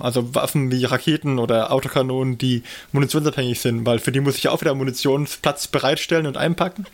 [0.02, 4.60] also Waffen wie Raketen oder Autokanonen, die munitionsabhängig sind, weil für die muss ich auch
[4.60, 6.86] wieder Munitionsplatz bereitstellen und einpacken.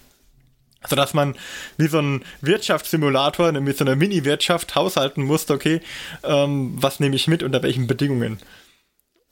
[0.88, 1.34] Sodass man
[1.78, 5.80] wie so ein Wirtschaftssimulator, mit so einer Mini-Wirtschaft haushalten muss, okay,
[6.22, 8.38] ähm, was nehme ich mit, unter welchen Bedingungen.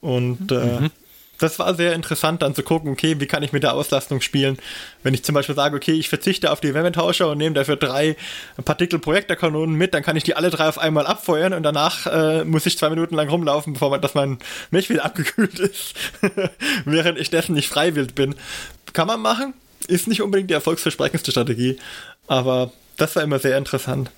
[0.01, 0.91] Und äh, mhm
[1.39, 4.57] das war sehr interessant dann zu gucken, okay, wie kann ich mit der Auslastung spielen,
[5.03, 8.15] wenn ich zum Beispiel sage, okay, ich verzichte auf die Wärmetauscher und nehme dafür drei
[8.63, 12.65] Partikelprojektorkanonen mit, dann kann ich die alle drei auf einmal abfeuern und danach äh, muss
[12.65, 14.39] ich zwei Minuten lang rumlaufen, bevor man, dass mein
[14.71, 15.95] Milch wieder abgekühlt ist,
[16.85, 18.35] während ich dessen nicht freiwillig bin.
[18.93, 19.53] Kann man machen,
[19.87, 21.77] ist nicht unbedingt die erfolgsversprechendste Strategie,
[22.27, 24.09] aber das war immer sehr interessant,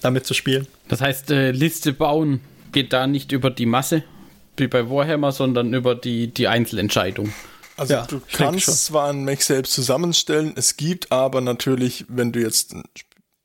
[0.00, 0.66] damit zu spielen.
[0.88, 2.40] Das heißt, äh, Liste bauen
[2.72, 4.04] geht da nicht über die Masse,
[4.60, 7.32] wie bei Warhammer, sondern über die, die Einzelentscheidung.
[7.76, 12.40] Also ja, du kannst zwar ein Mech selbst zusammenstellen, es gibt aber natürlich, wenn du
[12.40, 12.74] jetzt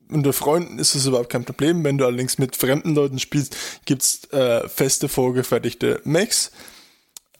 [0.08, 1.84] unter Freunden ist es überhaupt kein Problem.
[1.84, 6.52] Wenn du allerdings mit fremden Leuten spielst, gibt's äh, feste vorgefertigte Mechs,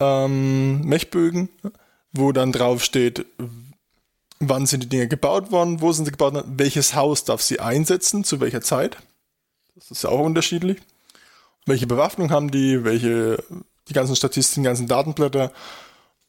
[0.00, 1.50] ähm, Mechbögen,
[2.12, 3.26] wo dann drauf steht,
[4.40, 7.60] wann sind die Dinge gebaut worden, wo sind sie gebaut worden, welches Haus darf sie
[7.60, 8.96] einsetzen, zu welcher Zeit.
[9.74, 10.78] Das ist ja auch unterschiedlich
[11.66, 13.42] welche Bewaffnung haben die, welche,
[13.88, 15.52] die ganzen Statistiken, die ganzen Datenblätter.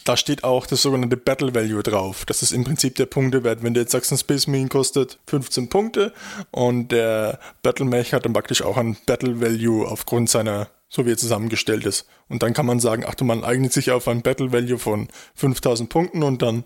[0.06, 2.26] Da steht auch das sogenannte Battle Value drauf.
[2.26, 3.64] Das ist im Prinzip der Punktewert.
[3.64, 6.12] Wenn du jetzt sagst, ein Space Marine kostet 15 Punkte
[6.52, 11.12] und der Battle Mech hat dann praktisch auch ein Battle Value aufgrund seiner, so wie
[11.12, 12.06] er zusammengestellt ist.
[12.28, 15.08] Und dann kann man sagen, ach du, man eignet sich auf ein Battle Value von
[15.36, 16.66] 5000 Punkten und dann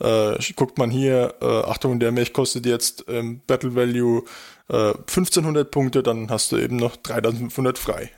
[0.00, 4.24] äh, guckt man hier, äh, Achtung, der Mech kostet jetzt ähm, Battle Value
[4.68, 8.10] 1500 äh, Punkte, dann hast du eben noch 3500 frei.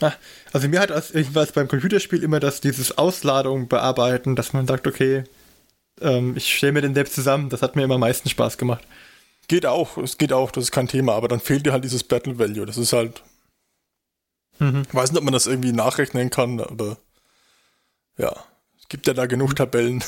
[0.00, 0.12] Ah,
[0.52, 4.66] also mir hat als, ich weiß beim Computerspiel immer das dieses Ausladung bearbeiten, dass man
[4.66, 5.24] sagt, okay,
[6.00, 8.82] ähm, ich stelle mir den selbst zusammen, das hat mir immer am meisten Spaß gemacht.
[9.48, 12.04] Geht auch, es geht auch, das ist kein Thema, aber dann fehlt dir halt dieses
[12.04, 13.22] Battle Value, das ist halt
[14.58, 14.82] mhm.
[14.88, 16.96] Ich weiß nicht, ob man das irgendwie nachrechnen kann, aber
[18.16, 18.34] ja,
[18.80, 20.02] es gibt ja da genug Tabellen.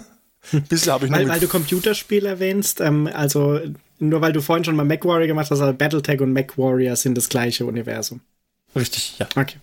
[0.68, 3.60] Bisher habe ich weil, weil du Computerspiel erwähnst, ähm, also
[4.00, 7.28] nur weil du vorhin schon mal MacWarrior gemacht hast, also Battletech und MacWarrior sind das
[7.28, 8.20] gleiche Universum.
[8.74, 9.28] Richtig, ja.
[9.36, 9.56] Okay.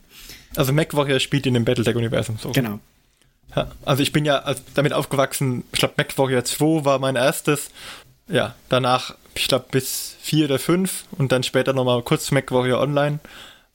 [0.55, 2.51] Also MacWarrior spielt in dem Battletech-Universum so.
[2.51, 2.79] Genau.
[3.55, 7.71] Ja, also ich bin ja damit aufgewachsen, ich glaube MacWarrior 2 war mein erstes.
[8.27, 13.19] Ja, danach, ich glaube, bis 4 oder 5 und dann später nochmal kurz MacWarrior Online.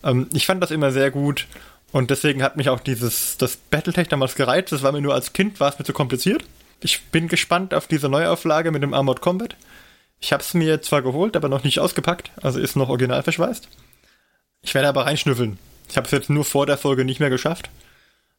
[0.05, 1.47] Ähm, ich fand das immer sehr gut
[1.91, 4.73] und deswegen hat mich auch dieses, das Battletech damals gereizt.
[4.73, 6.45] Das war mir nur als Kind, war es mir zu kompliziert.
[6.81, 9.57] Ich bin gespannt auf diese Neuauflage mit dem Armored Combat.
[10.23, 13.69] Ich habe es mir zwar geholt, aber noch nicht ausgepackt, also ist noch original verschweißt.
[14.63, 15.59] Ich werde aber reinschnüffeln.
[15.91, 17.71] Ich habe es jetzt nur vor der Folge nicht mehr geschafft.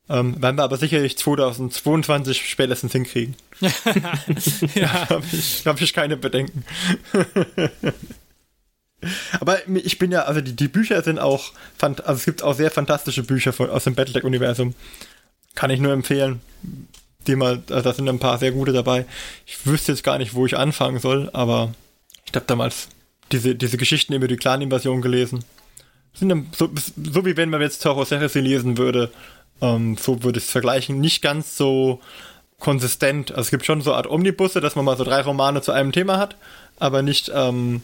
[0.10, 3.36] Ähm, werden wir aber sicherlich 2022 spätestens hinkriegen.
[4.76, 6.64] ja, habe ich, hab ich keine Bedenken.
[9.42, 12.72] aber ich bin ja, also die, die Bücher sind auch, also es gibt auch sehr
[12.72, 14.74] fantastische Bücher von, aus dem Battletech-Universum.
[15.54, 16.40] Kann ich nur empfehlen
[17.28, 19.06] die mal, also da sind ein paar sehr gute dabei.
[19.46, 21.74] Ich wüsste jetzt gar nicht, wo ich anfangen soll, aber
[22.26, 22.90] ich habe damals
[23.32, 25.44] diese, diese Geschichten über die Clan-Invasion gelesen.
[26.14, 29.12] Sind so, so wie wenn man jetzt Taurus Heresy lesen würde,
[29.62, 31.00] ähm, so würde ich es vergleichen.
[31.00, 32.00] Nicht ganz so
[32.60, 33.32] konsistent.
[33.32, 35.72] Also es gibt schon so eine Art Omnibusse, dass man mal so drei Romane zu
[35.72, 36.36] einem Thema hat,
[36.80, 37.82] aber nicht ähm,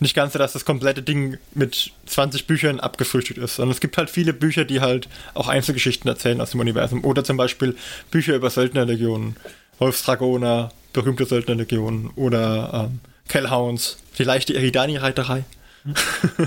[0.00, 3.96] nicht ganz so, dass das komplette Ding mit 20 Büchern abgefrühstückt ist, sondern es gibt
[3.96, 7.04] halt viele Bücher, die halt auch Einzelgeschichten erzählen aus dem Universum.
[7.04, 7.76] Oder zum Beispiel
[8.10, 9.36] Bücher über Söldnerlegionen,
[9.78, 15.44] Wolfsdragoner, berühmte Söldnerlegionen oder ähm, Kellhounds, vielleicht die Eridani-Reiterei.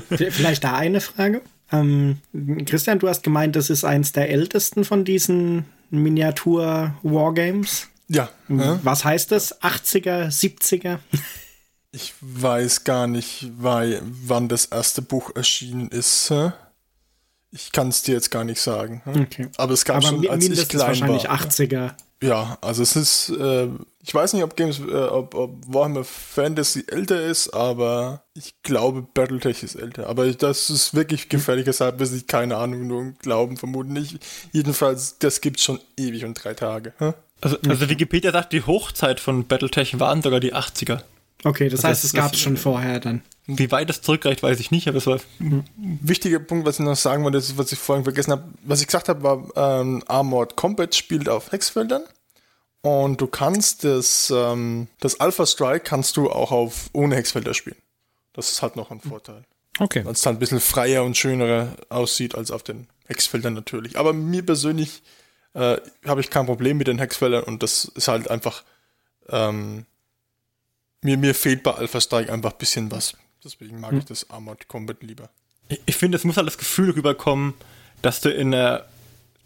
[0.09, 1.41] Vielleicht da eine Frage.
[1.71, 2.17] Ähm,
[2.65, 7.87] Christian, du hast gemeint, das ist eins der ältesten von diesen Miniatur-Wargames.
[8.07, 8.29] Ja.
[8.47, 9.61] Was heißt das?
[9.61, 10.97] 80er, 70er?
[11.91, 16.31] Ich weiß gar nicht, weil, wann das erste Buch erschienen ist.
[17.51, 19.01] Ich kann es dir jetzt gar nicht sagen.
[19.05, 19.49] Okay.
[19.57, 21.39] Aber es gab Aber schon, als ich klein wahrscheinlich war.
[21.39, 21.91] 80er.
[22.21, 23.69] Ja, also es ist, äh,
[24.03, 29.07] ich weiß nicht, ob Games, äh, ob, ob Warhammer Fantasy älter ist, aber ich glaube,
[29.13, 30.07] Battletech ist älter.
[30.07, 34.19] Aber das ist wirklich gefährlich, deshalb ist ich keine Ahnung, nur Glauben vermuten nicht.
[34.51, 36.93] Jedenfalls, das gibt schon ewig und drei Tage.
[37.39, 41.01] Also, also Wikipedia sagt, die Hochzeit von Battletech waren sogar die 80er.
[41.43, 43.21] Okay, das, das heißt, es gab es schon vorher dann.
[43.47, 45.19] Wie weit es zurückreicht, weiß ich nicht, aber es war.
[45.39, 45.63] Mhm.
[45.77, 48.43] Wichtiger Punkt, was ich noch sagen wollte, ist, was ich vorhin vergessen habe.
[48.63, 52.03] Was ich gesagt habe, war, ähm, Armored Combat spielt auf Hexfeldern.
[52.81, 57.77] Und du kannst das, ähm, das Alpha Strike kannst du auch auf ohne Hexfelder spielen.
[58.33, 59.43] Das ist halt noch ein Vorteil.
[59.79, 60.05] Okay.
[60.05, 63.97] Weil es dann ein bisschen freier und schöner aussieht als auf den Hexfeldern natürlich.
[63.97, 65.01] Aber mir persönlich
[65.53, 68.63] äh, habe ich kein Problem mit den Hexfeldern und das ist halt einfach
[69.29, 69.85] ähm,
[71.01, 73.15] Mir, mir fehlt bei Alpha Strike einfach ein bisschen was.
[73.43, 73.99] Deswegen mag hm.
[73.99, 75.29] ich das Armored Combat lieber.
[75.69, 77.53] Ich, ich finde, es muss halt das Gefühl rüberkommen,
[78.01, 78.85] dass du in einer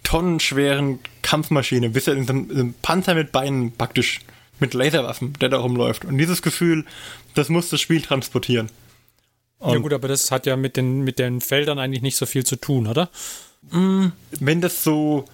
[0.04, 4.20] tonnenschweren Kampfmaschine bist, ja in so einem Panzer mit Beinen praktisch
[4.60, 6.06] mit Laserwaffen, der da rumläuft.
[6.06, 6.86] Und dieses Gefühl,
[7.34, 8.70] das muss das Spiel transportieren.
[9.60, 12.26] Und ja gut, aber das hat ja mit den, mit den Feldern eigentlich nicht so
[12.26, 13.10] viel zu tun, oder?
[13.72, 14.08] Mm,
[14.40, 15.26] wenn das so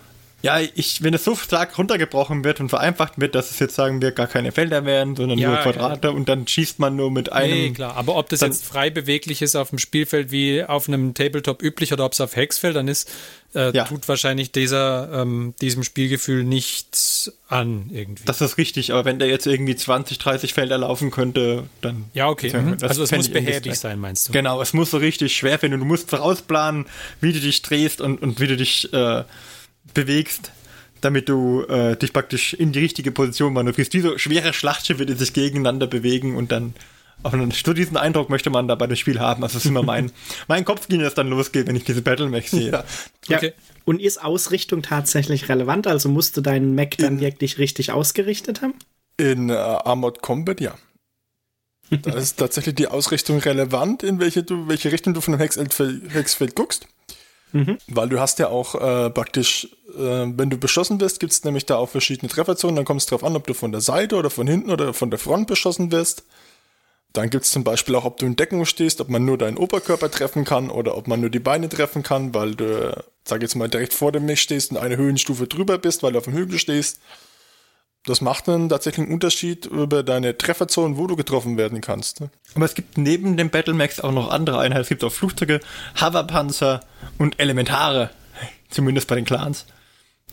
[0.42, 4.02] ja, ich, wenn es so stark runtergebrochen wird und vereinfacht wird, dass es jetzt sagen
[4.02, 6.14] wir gar keine Felder werden, sondern ja, nur Quadrate ja.
[6.14, 7.54] und dann schießt man nur mit einem.
[7.54, 11.14] Nee, klar, aber ob das jetzt frei beweglich ist auf dem Spielfeld wie auf einem
[11.14, 13.12] Tabletop üblich oder ob es auf Hexfeldern ist,
[13.54, 13.84] äh, ja.
[13.84, 18.24] tut wahrscheinlich dieser, ähm, diesem Spielgefühl nichts an irgendwie.
[18.24, 22.06] Das ist richtig, aber wenn der jetzt irgendwie 20, 30 Felder laufen könnte, dann.
[22.14, 22.56] Ja, okay.
[22.56, 22.78] Mhm.
[22.82, 24.32] Also es muss behäbig sein, meinst du?
[24.32, 26.86] Genau, es muss so richtig schwer werden und du musst vorausplanen,
[27.20, 29.24] wie du dich drehst und, und wie du dich äh,
[29.94, 30.52] bewegst,
[31.02, 33.94] damit du äh, dich praktisch in die richtige Position manövrierst.
[33.94, 36.74] Wie so schwere Schlachtschiffe, die sich gegeneinander bewegen und dann
[37.22, 39.44] auch so diesen Eindruck möchte man da bei dem Spiel haben.
[39.44, 40.12] Also das ist immer mein,
[40.48, 42.72] mein Kopfkino, das dann losgeht, wenn ich diese Battle Mech sehe.
[42.72, 42.84] Ja.
[43.30, 43.48] Okay.
[43.48, 43.64] Ja.
[43.86, 45.88] Und ist Ausrichtung tatsächlich relevant?
[45.88, 48.76] Also musst du deinen Mech dann in, wirklich richtig ausgerichtet haben?
[49.18, 50.76] In uh, Armored Combat, ja.
[51.90, 55.74] da ist tatsächlich die Ausrichtung relevant, in welche du, welche Richtung du von dem Hexfeld,
[56.14, 56.88] Hexfeld guckst.
[57.52, 57.78] Mhm.
[57.88, 61.66] Weil du hast ja auch äh, praktisch, äh, wenn du beschossen wirst, gibt es nämlich
[61.66, 62.76] da auch verschiedene Trefferzonen.
[62.76, 65.10] Dann kommt es darauf an, ob du von der Seite oder von hinten oder von
[65.10, 66.24] der Front beschossen wirst.
[67.14, 69.58] Dann gibt es zum Beispiel auch, ob du in Deckung stehst, ob man nur deinen
[69.58, 73.56] Oberkörper treffen kann oder ob man nur die Beine treffen kann, weil du, sag jetzt
[73.56, 76.34] mal, direkt vor dem Mech stehst und eine Höhenstufe drüber bist, weil du auf dem
[76.34, 77.00] Hügel stehst.
[78.10, 82.22] Das macht einen Unterschied über deine Trefferzonen, wo du getroffen werden kannst.
[82.22, 82.30] Ne?
[82.56, 84.82] Aber es gibt neben den Battlemax auch noch andere Einheiten.
[84.82, 85.60] Es gibt auch Flugzeuge,
[86.00, 86.82] Hoverpanzer
[87.18, 88.10] und Elementare.
[88.70, 89.66] Zumindest bei den Clans.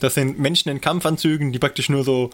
[0.01, 2.31] Das sind Menschen in Kampfanzügen, die praktisch nur so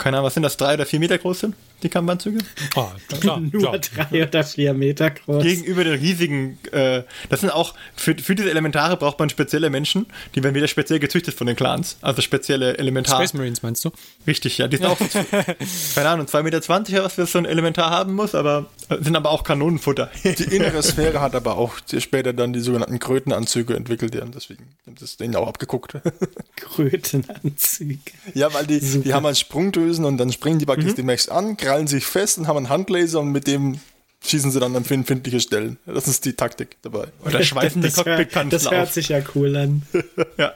[0.00, 2.38] keine Ahnung, was sind das, drei oder vier Meter groß sind, die Kampfanzüge?
[2.74, 2.86] Oh,
[3.20, 3.78] klar, Nur klar.
[3.78, 5.42] drei oder vier Meter groß.
[5.42, 10.06] Gegenüber den riesigen, äh, das sind auch, für, für diese Elementare braucht man spezielle Menschen,
[10.34, 11.96] die werden wieder speziell gezüchtet von den Clans.
[12.02, 13.22] Also spezielle Elementare.
[13.22, 13.90] Space Marines meinst du?
[14.26, 14.68] Richtig, ja.
[14.68, 14.98] Die sind auch,
[15.94, 18.66] keine Ahnung, 2,20 Meter, was für so ein Elementar haben muss, aber
[19.00, 20.10] sind aber auch Kanonenfutter.
[20.24, 25.02] Die innere Sphäre hat aber auch später dann die sogenannten Krötenanzüge entwickelt, ja, deswegen ist
[25.02, 25.94] das denen auch abgeguckt.
[26.56, 27.98] Krötenanzüge.
[28.34, 30.96] Ja, weil die, die haben einen Sprungdösen und dann springen die praktisch mhm.
[30.96, 33.78] die Mechs an, krallen sich fest und haben einen Handlaser und mit dem
[34.24, 35.78] schießen sie dann an empfindliche Stellen.
[35.86, 37.06] Das ist die Taktik dabei.
[37.24, 38.92] Oder schweißen die Cockpitkanten Das hört auf.
[38.92, 39.82] sich ja cool an.
[40.36, 40.52] ja.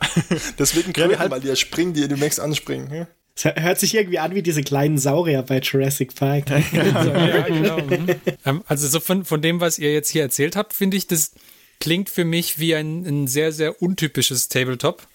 [0.58, 2.92] Deswegen Kröten, halt, weil die springen, die die Mechs anspringen.
[2.92, 3.06] Ja?
[3.36, 6.50] Es hört sich irgendwie an wie diese kleinen Saurier bei Jurassic Park.
[6.72, 7.78] ja, ja, genau.
[7.78, 8.64] Mhm.
[8.66, 11.30] also so von, von dem, was ihr jetzt hier erzählt habt, finde ich, das
[11.78, 15.06] klingt für mich wie ein, ein sehr, sehr untypisches Tabletop.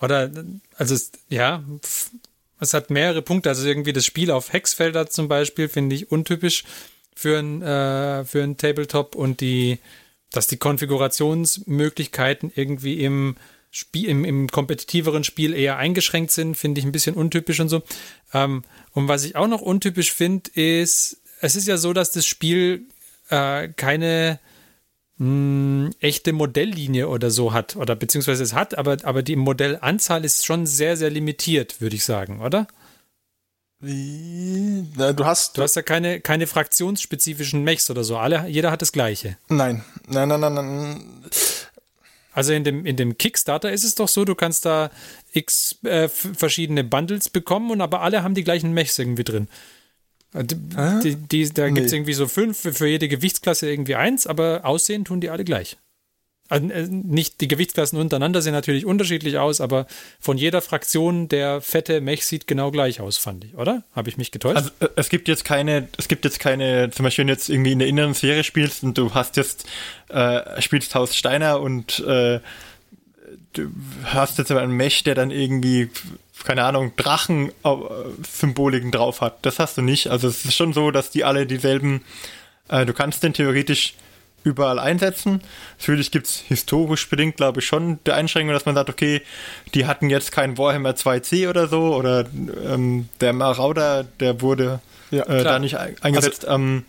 [0.00, 0.30] Oder,
[0.76, 0.96] also,
[1.28, 1.62] ja,
[2.64, 3.48] es hat mehrere Punkte.
[3.48, 6.64] Also irgendwie das Spiel auf Hexfelder zum Beispiel finde ich untypisch
[7.14, 9.78] für ein, äh, für ein Tabletop und die,
[10.30, 13.36] dass die Konfigurationsmöglichkeiten irgendwie im
[13.70, 17.82] Spiel, im, im kompetitiveren Spiel eher eingeschränkt sind, finde ich ein bisschen untypisch und so.
[18.32, 22.26] Ähm, und was ich auch noch untypisch finde, ist, es ist ja so, dass das
[22.26, 22.82] Spiel
[23.30, 24.38] äh, keine
[25.18, 30.44] mh, echte Modelllinie oder so hat, oder beziehungsweise es hat, aber, aber die Modellanzahl ist
[30.44, 32.66] schon sehr, sehr limitiert, würde ich sagen, oder?
[33.80, 34.86] Wie?
[34.96, 35.58] Na, du hast.
[35.58, 38.16] Du hast ja keine, keine fraktionsspezifischen Mechs oder so.
[38.16, 39.36] Alle, jeder hat das gleiche.
[39.48, 39.84] Nein.
[40.08, 41.04] Nein, nein, nein, nein.
[42.32, 44.90] Also in dem, in dem Kickstarter ist es doch so, du kannst da
[45.32, 49.48] x äh, verschiedene Bundles bekommen und aber alle haben die gleichen Mechs irgendwie drin.
[50.34, 50.44] Äh,
[51.02, 51.74] die, die, da nee.
[51.74, 55.44] gibt es irgendwie so fünf, für jede Gewichtsklasse irgendwie eins, aber aussehen tun die alle
[55.44, 55.78] gleich.
[56.50, 59.86] Also äh, nicht die Gewichtsklassen untereinander sehen natürlich unterschiedlich aus, aber
[60.20, 63.84] von jeder Fraktion der fette Mech sieht genau gleich aus, fand ich, oder?
[63.92, 64.56] Habe ich mich getäuscht?
[64.56, 67.48] Also äh, es gibt jetzt keine, es gibt jetzt keine, zum Beispiel wenn du jetzt
[67.48, 69.64] irgendwie in der inneren Serie spielst und du hast jetzt,
[70.08, 72.40] äh, spielst Haus Steiner und äh,
[74.04, 75.90] hast jetzt aber einen Mech, der dann irgendwie,
[76.44, 79.38] keine Ahnung, Drachen-Symboliken drauf hat.
[79.42, 80.08] Das hast du nicht.
[80.08, 82.02] Also es ist schon so, dass die alle dieselben,
[82.68, 83.94] äh, du kannst den theoretisch
[84.44, 85.40] überall einsetzen.
[85.78, 89.22] Natürlich gibt es historisch bedingt, glaube ich, schon die Einschränkung, dass man sagt, okay,
[89.74, 92.26] die hatten jetzt kein Warhammer 2C oder so oder
[92.66, 94.80] ähm, der Marauder, der wurde
[95.10, 96.46] ja, äh, da nicht eingesetzt.
[96.46, 96.84] Also, ähm,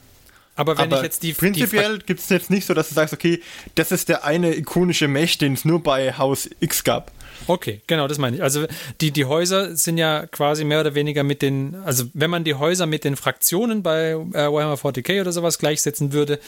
[0.56, 1.34] aber wenn aber ich jetzt die.
[1.34, 3.42] Prinzipiell gibt es jetzt nicht so, dass du sagst, okay,
[3.76, 7.12] das ist der eine ikonische Mesh, den es nur bei Haus X gab.
[7.48, 8.44] Okay, genau, das meine ich.
[8.44, 8.66] Also
[9.02, 12.56] die, die Häuser sind ja quasi mehr oder weniger mit den, also wenn man die
[12.56, 16.40] Häuser mit den Fraktionen bei äh, Warhammer 40k oder sowas gleichsetzen würde,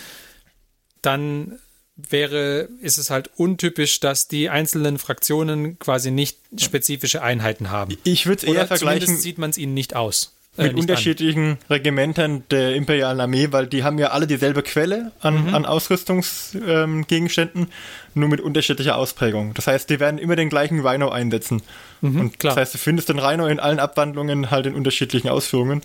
[1.01, 1.59] dann
[1.97, 7.97] wäre, ist es halt untypisch, dass die einzelnen Fraktionen quasi nicht spezifische Einheiten haben.
[8.03, 9.17] Ich würde es eher vergleichen.
[9.17, 10.36] sieht man es ihnen nicht aus.
[10.57, 15.53] Äh, mit unterschiedlichen Regimentern der imperialen Armee, weil die haben ja alle dieselbe Quelle an,
[15.53, 17.67] an Ausrüstungsgegenständen,
[18.15, 19.53] nur mit unterschiedlicher Ausprägung.
[19.53, 21.61] Das heißt, die werden immer den gleichen Rhino einsetzen.
[22.01, 22.55] und klar.
[22.55, 25.81] Das heißt, du findest den Rhino in allen Abwandlungen halt in unterschiedlichen Ausführungen.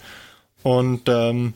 [0.62, 1.54] Und ähm, an.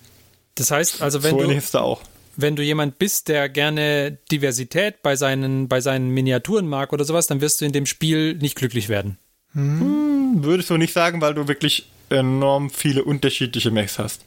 [0.57, 2.03] Das heißt, also wenn so du, da auch.
[2.37, 7.27] wenn du jemand bist, der gerne Diversität bei seinen, bei seinen Miniaturen mag oder sowas,
[7.27, 9.19] dann wirst du in dem Spiel nicht glücklich werden.
[9.53, 14.22] Würde ich so nicht sagen, weil du wirklich enorm viele unterschiedliche Mechs hast.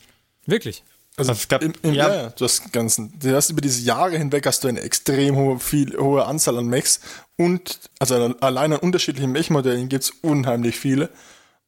[0.46, 0.84] Wirklich.
[1.18, 3.82] Also es gab, Im, im, ja, ja, ja, du hast ganzen, du hast über diese
[3.82, 7.02] Jahre hinweg hast du eine extrem hohe, viel, hohe Anzahl an Mechs
[7.36, 11.10] und also allein an unterschiedlichen Mech-Modellen gibt es unheimlich viele.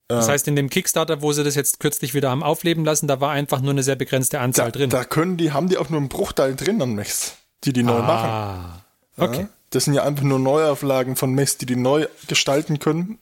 [0.08, 3.22] Das heißt, in dem Kickstarter, wo sie das jetzt kürzlich wieder haben aufleben lassen, da
[3.22, 4.90] war einfach nur eine sehr begrenzte Anzahl Da, drin.
[4.90, 8.00] da können die, haben die auch nur einen Bruchteil drin an Mechs, die die neu
[8.00, 8.30] machen.
[8.30, 8.86] ah,
[9.16, 9.42] okay.
[9.44, 13.20] Ja, das sind ja einfach nur Neuauflagen von Mechs, die die neu gestalten können.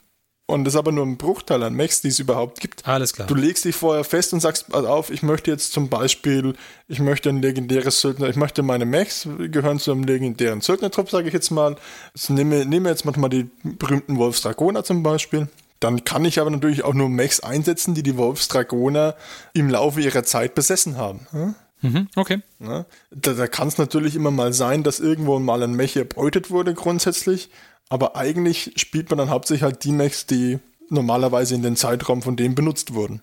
[0.49, 2.87] Und das ist aber nur ein Bruchteil an Mechs, die es überhaupt gibt.
[2.87, 3.27] Alles klar.
[3.27, 6.55] Du legst dich vorher fest und sagst, pass auf, ich möchte jetzt zum Beispiel,
[6.87, 11.27] ich möchte ein legendäres Söldner, ich möchte meine Mechs gehören zu einem legendären Söldnertrupp, sage
[11.27, 11.75] ich jetzt mal.
[12.15, 15.49] Also nehme, nehme jetzt mal die berühmten Wolfsdragoner zum Beispiel.
[15.79, 19.15] Dann kann ich aber natürlich auch nur Mechs einsetzen, die die Wolfsdragoner
[19.53, 21.27] im Laufe ihrer Zeit besessen haben.
[21.29, 21.55] Hm?
[21.81, 22.41] Mhm, okay.
[22.57, 22.85] Ne?
[23.11, 26.73] Da, da kann es natürlich immer mal sein, dass irgendwo mal ein Mech erbeutet wurde
[26.73, 27.49] grundsätzlich,
[27.89, 30.59] aber eigentlich spielt man dann hauptsächlich halt die Mechs, die
[30.89, 33.21] normalerweise in den Zeitraum von dem benutzt wurden.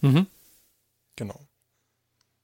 [0.00, 0.26] Mhm.
[1.16, 1.40] Genau.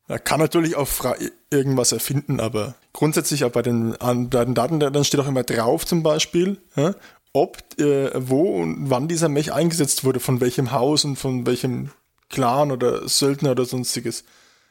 [0.09, 4.55] Er kann natürlich auch frei irgendwas erfinden, aber grundsätzlich auch bei den, an, bei den
[4.55, 6.95] Daten, dann steht auch immer drauf zum Beispiel, ja,
[7.33, 11.91] ob, äh, wo und wann dieser Mech eingesetzt wurde, von welchem Haus und von welchem
[12.31, 14.25] Clan oder Söldner oder sonstiges.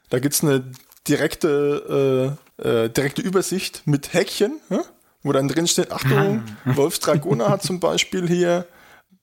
[0.09, 0.71] Da gibt's eine
[1.07, 4.83] direkte, äh, äh, direkte Übersicht mit Häkchen, ja,
[5.25, 8.67] wo dann drin steht, Achtung, Wolfsdragoner hat zum Beispiel hier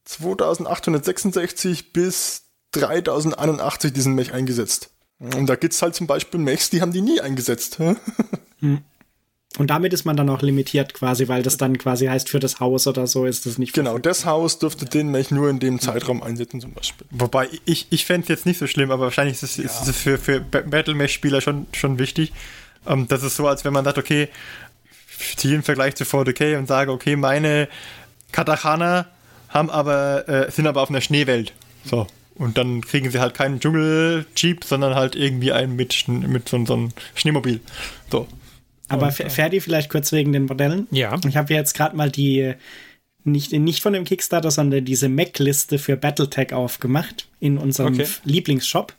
[0.05, 2.43] 2866 bis
[2.73, 4.91] 3081 diesen Mech eingesetzt.
[5.21, 7.79] Und da gibt's halt zum Beispiel Mechs, die haben die nie eingesetzt.
[7.79, 7.95] hä?
[9.59, 12.59] Und damit ist man dann auch limitiert quasi, weil das dann quasi heißt, für das
[12.59, 15.79] Haus oder so ist das nicht Genau, das Haus dürfte den Mech nur in dem
[15.79, 17.07] Zeitraum einsetzen zum Beispiel.
[17.11, 19.95] Wobei ich, ich fände es jetzt nicht so schlimm, aber wahrscheinlich ist es, ist es
[19.95, 22.33] für, für Battle-Mesh-Spieler schon, schon wichtig.
[22.87, 24.31] Ähm, das ist so, als wenn man sagt, okay,
[25.37, 27.69] ziehe im Vergleich zu 40k und sage, okay, meine
[28.33, 29.07] Katakana
[29.49, 31.53] haben aber, äh, sind aber auf einer Schneewelt.
[31.85, 32.07] So.
[32.35, 36.73] Und dann kriegen sie halt keinen Dschungel-Jeep, sondern halt irgendwie einen mit, mit so, so
[36.75, 37.61] einem Schneemobil.
[38.11, 38.27] So.
[38.89, 40.87] Aber Fer- Ferdi, vielleicht kurz wegen den Modellen.
[40.91, 41.19] Ja.
[41.29, 42.55] Ich habe jetzt gerade mal die,
[43.25, 48.07] nicht, nicht von dem Kickstarter, sondern diese Mac-Liste für Battletech aufgemacht in unserem Okay.
[48.25, 48.95] Lieblingsshop.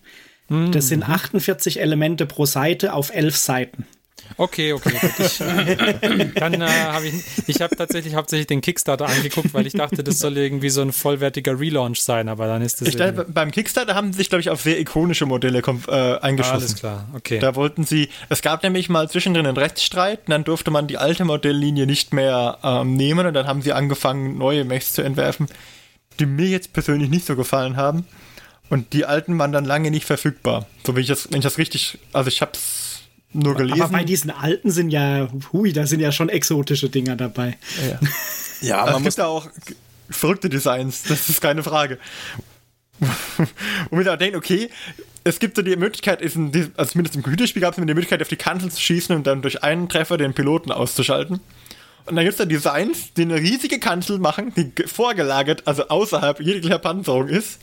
[0.72, 3.88] Das sind 48 Elemente pro Seite auf 11 Seiten.
[4.38, 4.92] Okay, okay.
[5.00, 5.12] gut.
[5.20, 5.38] Ich,
[6.36, 7.14] dann äh, habe ich,
[7.48, 10.92] ich habe tatsächlich hauptsächlich den Kickstarter angeguckt, weil ich dachte, das soll irgendwie so ein
[10.92, 14.42] vollwertiger Relaunch sein, aber dann ist das Ich irgendwie- beim Kickstarter haben sie sich, glaube
[14.42, 16.56] ich, auf sehr ikonische Modelle äh, eingeschossen.
[16.58, 17.08] alles klar.
[17.14, 17.40] Okay.
[17.40, 20.98] Da wollten sie, es gab nämlich mal zwischendrin einen Rechtsstreit und dann durfte man die
[20.98, 25.48] alte Modelllinie nicht mehr ähm, nehmen und dann haben sie angefangen, neue Mechs zu entwerfen,
[26.20, 28.08] die mir jetzt persönlich nicht so gefallen haben.
[28.70, 30.66] Und die alten waren dann lange nicht verfügbar.
[30.88, 32.83] So wenn ich das, wenn ich das richtig, also ich habe es
[33.34, 33.82] nur gelesen.
[33.82, 37.58] Aber bei diesen alten sind ja, hui, da sind ja schon exotische Dinger dabei.
[37.90, 38.00] ja.
[38.62, 39.48] Ja, Aber man es muss gibt da auch
[40.10, 41.98] verrückte Designs, das ist keine Frage.
[43.38, 44.70] Und man da denkt, okay,
[45.26, 48.30] es gibt so die Möglichkeit, also zumindest im Computerspiel gab es immer die Möglichkeit, auf
[48.30, 51.42] die Kanzel zu schießen und dann durch einen Treffer den Piloten auszuschalten.
[52.06, 55.88] Und dann gibt es da Designs, die eine riesige Kanzel machen, die ge- vorgelagert, also
[55.88, 57.60] außerhalb jeglicher Panzerung ist.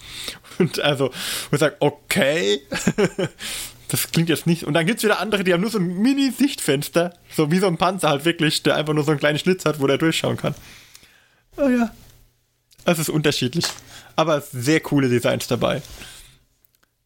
[0.59, 1.11] Und also,
[1.51, 2.61] wo ich sage, okay,
[3.91, 4.65] das klingt jetzt nicht.
[4.65, 7.67] Und dann gibt es wieder andere, die haben nur so ein Mini-Sichtfenster, so wie so
[7.67, 10.37] ein Panzer halt wirklich, der einfach nur so einen kleinen Schlitz hat, wo der durchschauen
[10.37, 10.55] kann.
[11.57, 11.93] Oh ja.
[12.85, 13.67] Es ist unterschiedlich.
[14.17, 15.83] Aber sehr coole Designs dabei.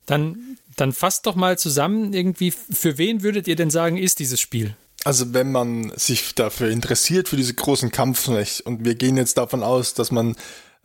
[0.07, 4.41] Dann, dann fasst doch mal zusammen, irgendwie, für wen würdet ihr denn sagen, ist dieses
[4.41, 4.77] Spiel?
[5.05, 9.63] Also wenn man sich dafür interessiert, für diese großen Kampfmech, und wir gehen jetzt davon
[9.63, 10.37] aus, dass man,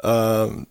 [0.02, 0.08] äh,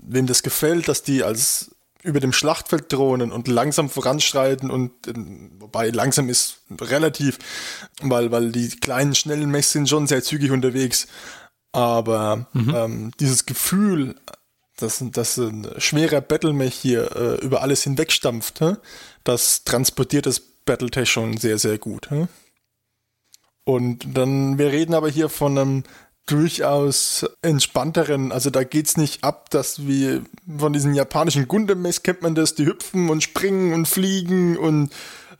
[0.03, 1.71] wem das gefällt, dass die als
[2.03, 5.15] über dem Schlachtfeld drohnen und langsam voranschreiten und äh,
[5.59, 7.39] wobei langsam ist relativ,
[8.01, 11.09] weil, weil die kleinen, schnellen Mechs sind schon sehr zügig unterwegs.
[11.73, 14.15] Aber ähm, dieses Gefühl,
[14.77, 18.77] dass, dass ein schwerer Battlemech hier äh, über alles hinwegstampft, hä?
[19.25, 22.11] das transportiert das Battletech schon sehr, sehr gut.
[22.11, 22.29] Hä?
[23.65, 25.83] Und dann, wir reden aber hier von einem
[26.29, 30.23] durchaus entspannteren, also da geht's nicht ab, dass wie
[30.59, 34.93] von diesen japanischen Gundam-Mechs kennt man das, die hüpfen und springen und fliegen und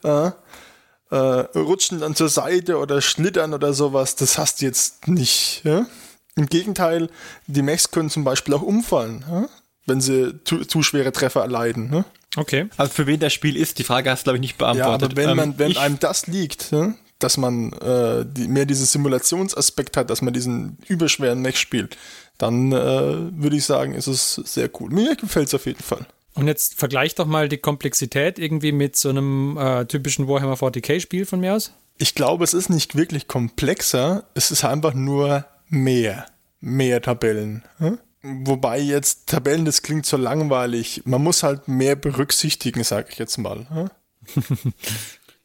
[0.05, 0.31] äh,
[1.11, 5.63] äh, rutschen dann zur Seite oder schlittern oder sowas, das hast du jetzt nicht.
[5.65, 5.87] Ja?
[6.37, 7.09] Im Gegenteil,
[7.47, 9.49] die Mechs können zum Beispiel auch umfallen, ja?
[9.87, 11.89] wenn sie zu, zu schwere Treffer erleiden.
[11.91, 12.05] Ne?
[12.37, 12.69] Okay.
[12.77, 15.13] Also für wen das Spiel ist, die Frage hast du, glaube ich, nicht Ja, beantwortet.
[15.13, 18.65] aber wenn, Ähm, man, wenn ich, einem das liegt, ne, dass man äh, die, mehr
[18.65, 21.97] diesen Simulationsaspekt hat, dass man diesen überschweren Mech spielt,
[22.39, 24.91] dann äh, würde ich sagen, ist es sehr cool.
[24.91, 26.07] Mir gefällt es auf jeden Fall.
[26.35, 31.27] Und jetzt vergleich doch mal die Komplexität irgendwie mit so einem äh, typischen Warhammer 40k-Spiel
[31.27, 31.73] von mir aus.
[31.99, 36.27] Ich glaube, es ist nicht wirklich komplexer, es ist einfach nur mehr.
[36.61, 37.65] Mehr Tabellen.
[37.79, 37.99] Hm?
[38.23, 41.03] Wobei jetzt Tabellen, das klingt so langweilig.
[41.05, 43.67] Man muss halt mehr berücksichtigen, sage ich jetzt mal.
[43.69, 43.91] Hm?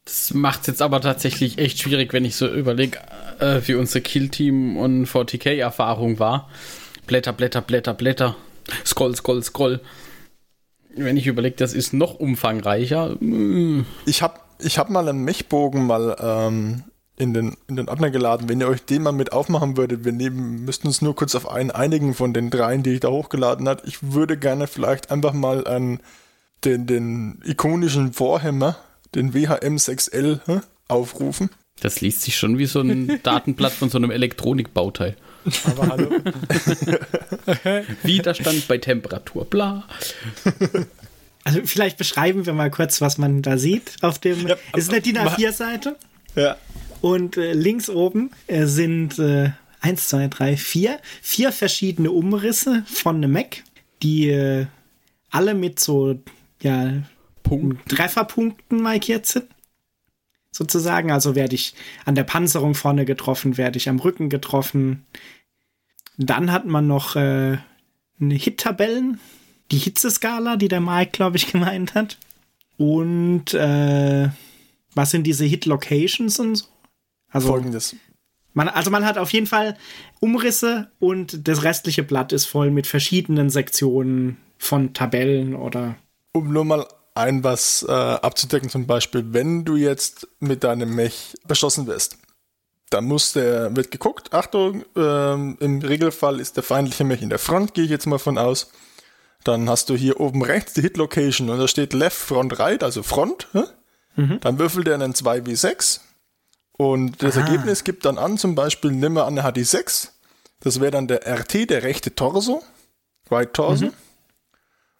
[0.04, 2.98] Das macht es jetzt aber tatsächlich echt schwierig, wenn ich so überlege,
[3.40, 6.50] äh, wie unsere Kill-Team und 40k-Erfahrung war.
[7.06, 8.36] Blätter, Blätter, Blätter, Blätter.
[8.84, 9.80] Scroll, scroll, scroll.
[10.96, 13.16] Wenn ich überlege, das ist noch umfangreicher.
[13.20, 16.84] mm, Ich habe ich hab mal einen Mechbogen mal ähm,
[17.16, 18.48] in, den, in den Ordner geladen.
[18.48, 21.50] Wenn ihr euch den mal mit aufmachen würdet, wir nehmen, müssten uns nur kurz auf
[21.50, 23.82] einen einigen von den dreien, die ich da hochgeladen hat.
[23.86, 26.00] Ich würde gerne vielleicht einfach mal einen,
[26.64, 28.76] den, den ikonischen Warhammer,
[29.14, 31.50] den WHM 6L, hä, aufrufen.
[31.80, 35.16] Das liest sich schon wie so ein Datenblatt von so einem Elektronikbauteil.
[35.64, 36.10] Aber hallo.
[38.02, 39.84] Widerstand bei Temperatur, bla.
[41.46, 44.48] Also vielleicht beschreiben wir mal kurz, was man da sieht auf dem.
[44.48, 45.96] Ja, es ist eine DIN A4-Seite
[46.36, 46.56] ja.
[47.02, 49.50] und äh, links oben äh, sind äh,
[49.82, 53.62] eins, zwei, drei, vier, vier verschiedene Umrisse von einem Mac,
[54.02, 54.64] die äh,
[55.30, 56.18] alle mit so
[56.62, 57.02] ja
[57.60, 57.88] Punkt.
[57.88, 59.46] Trefferpunkten markiert sind.
[60.50, 61.10] Sozusagen.
[61.10, 61.74] Also werde ich
[62.04, 65.04] an der Panzerung vorne getroffen, werde ich am Rücken getroffen.
[66.16, 67.58] Dann hat man noch äh,
[68.20, 69.18] eine Hit-Tabellen,
[69.70, 72.18] die Hitzeskala, die der Mike, glaube ich, gemeint hat.
[72.76, 74.28] Und äh,
[74.94, 76.66] was sind diese Hit-Locations und so?
[77.30, 77.96] Also Folgendes.
[78.52, 79.76] man, also man hat auf jeden Fall
[80.20, 85.96] Umrisse und das restliche Blatt ist voll mit verschiedenen Sektionen von Tabellen oder
[86.32, 91.34] Um nur mal ein was äh, abzudecken, zum Beispiel, wenn du jetzt mit deinem Mech
[91.46, 92.18] beschossen wirst,
[92.90, 97.38] dann muss der, wird geguckt, Achtung, ähm, im Regelfall ist der feindliche Mech in der
[97.38, 98.70] Front, gehe ich jetzt mal von aus.
[99.42, 102.82] Dann hast du hier oben rechts die Hit Location und da steht Left Front Right,
[102.82, 103.48] also Front.
[103.52, 103.64] hä?
[104.40, 106.00] Dann würfelt er einen 2W6
[106.76, 110.12] und das Ergebnis gibt dann an, zum Beispiel, nimm mal an, er hat die 6.
[110.60, 112.62] Das wäre dann der RT, der rechte Torso,
[113.30, 113.86] Right Torso.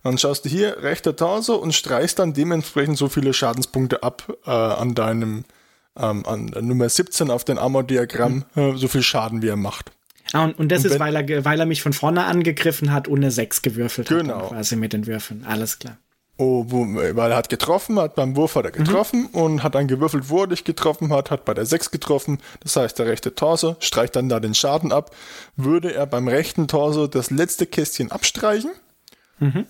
[0.05, 4.51] Dann schaust du hier rechter Torso und streichst dann dementsprechend so viele Schadenspunkte ab äh,
[4.51, 5.45] an deinem
[5.97, 9.93] ähm, an der Nummer 17 auf dem Armor-Diagramm, äh, so viel Schaden wie er macht.
[10.33, 13.09] Ah, und, und das Und ist, weil er, weil er mich von vorne angegriffen hat
[13.09, 14.19] und eine 6 gewürfelt hat.
[14.19, 14.39] Genau.
[14.41, 15.45] dann Quasi mit den Würfeln.
[15.47, 15.97] Alles klar.
[16.37, 20.31] Oh, weil er hat getroffen, hat beim Wurf hat er getroffen und hat dann gewürfelt,
[20.31, 22.41] wo er dich getroffen hat, hat bei der 6 getroffen.
[22.61, 25.15] Das heißt, der rechte Torso streicht dann da den Schaden ab.
[25.57, 28.73] Würde er beim rechten Torso das letzte Kästchen abstreichen,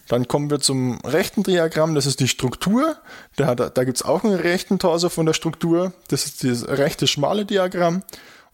[0.08, 2.96] dann kommen wir zum rechten Diagramm, das ist die Struktur.
[3.36, 5.92] Da, hat, da gibt es auch einen rechten Torso von der Struktur.
[6.08, 8.02] Das ist das rechte schmale Diagramm.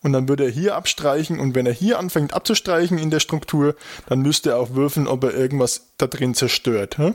[0.02, 3.74] Und dann würde er hier abstreichen und wenn er hier anfängt abzustreichen in der Struktur,
[4.06, 6.96] dann müsste er auch würfeln, ob er irgendwas da drin zerstört.
[6.96, 7.12] Hä?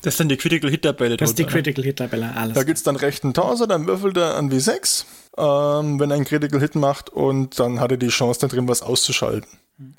[0.00, 1.16] Das ist dann die Critical Hit Tabelle.
[1.16, 1.50] Das ist die ne?
[1.50, 2.34] Critical Hit Tabelle.
[2.34, 2.54] Alles.
[2.54, 5.04] Da gibt's dann rechten Torso, dann würfelt er an W6,
[5.36, 8.68] ähm, wenn er einen Critical Hit macht und dann hat er die Chance da drin
[8.68, 9.48] was auszuschalten.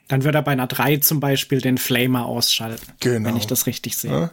[0.07, 2.86] Dann würde er bei einer 3 zum Beispiel den Flamer ausschalten.
[2.99, 3.30] Genau.
[3.30, 4.11] Wenn ich das richtig sehe.
[4.11, 4.32] Ja.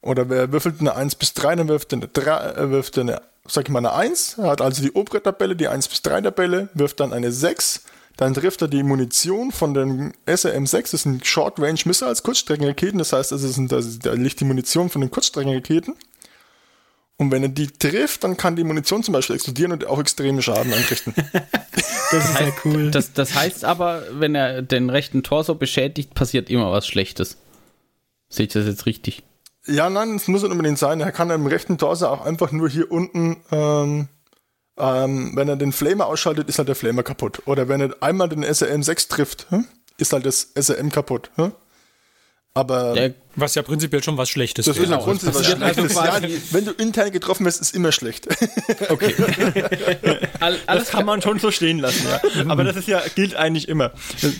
[0.00, 3.00] Oder wer würfelt eine 1 bis 3, dann wirft er eine 3, äh, wirft er
[3.02, 6.02] eine, sag ich mal, eine 1, er hat also die obere Tabelle, die 1 bis
[6.02, 7.82] 3 Tabelle, wirft dann eine 6,
[8.16, 13.12] dann trifft er die Munition von den SRM6, das sind Short Range Missiles, Kurzstreckenraketen, das
[13.12, 15.94] heißt, also sind, also, da liegt die Munition von den Kurzstreckenraketen.
[17.18, 20.42] Und wenn er die trifft, dann kann die Munition zum Beispiel explodieren und auch extremen
[20.42, 21.14] Schaden anrichten.
[22.12, 22.90] Das ist ja cool.
[22.92, 27.36] Das, das heißt aber, wenn er den rechten Torso beschädigt, passiert immer was Schlechtes.
[28.28, 29.24] Sehe ich das jetzt richtig?
[29.66, 31.00] Ja, nein, es muss nicht unbedingt sein.
[31.00, 34.08] Er kann im rechten Torso auch einfach nur hier unten, ähm,
[34.78, 37.42] ähm, wenn er den Flamer ausschaltet, ist halt der Flamer kaputt.
[37.46, 39.66] Oder wenn er einmal den SRM 6 trifft, hm,
[39.98, 41.30] ist halt das SRM kaputt.
[41.34, 41.52] Hm?
[42.56, 45.88] Aber Der, Was ja prinzipiell schon was Schlechtes das ist ja grundsätzlich was passiert also
[45.88, 46.48] Schlechtes.
[46.50, 48.26] ja, wenn du intern getroffen wirst, ist immer schlecht.
[48.88, 49.14] okay.
[50.40, 52.44] All, alles Das kann man schon so stehen lassen, ja.
[52.48, 53.92] Aber das ist ja, gilt eigentlich immer.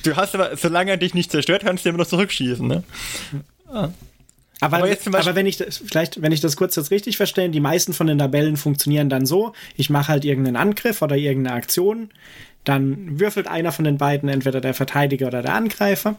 [0.03, 2.83] Du hast aber, solange er dich nicht zerstört, kannst du immer noch zurückschießen, ne?
[3.69, 3.93] Aber,
[4.79, 7.19] Aber jetzt zum Beispiel- aber wenn ich das, vielleicht, wenn ich das kurz jetzt richtig
[7.19, 11.17] verstehe, die meisten von den Tabellen funktionieren dann so, ich mache halt irgendeinen Angriff oder
[11.17, 12.09] irgendeine Aktion,
[12.65, 16.17] dann würfelt einer von den beiden, entweder der Verteidiger oder der Angreifer.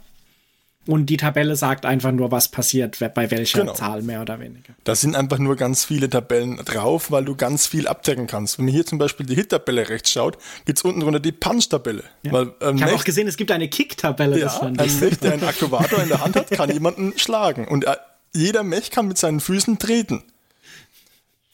[0.88, 3.74] Und die Tabelle sagt einfach nur, was passiert, bei welcher Genau.
[3.74, 4.74] Zahl mehr oder weniger.
[4.86, 8.58] Da sind einfach nur ganz viele Tabellen drauf, weil du ganz viel abdecken kannst.
[8.58, 12.04] Wenn man hier zum Beispiel die Hit-Tabelle rechts schaut, gibt's unten drunter die Punch-Tabelle.
[12.24, 14.40] Weil ähm, Ich habe auch gesehen, es gibt eine Kick-Tabelle.
[14.40, 14.74] Ja, ein.
[14.74, 17.68] Mech, der einen Akkuvator in der Hand hat, kann jemanden schlagen.
[17.68, 18.00] Und er,
[18.34, 20.24] jeder Mech kann mit seinen Füßen treten.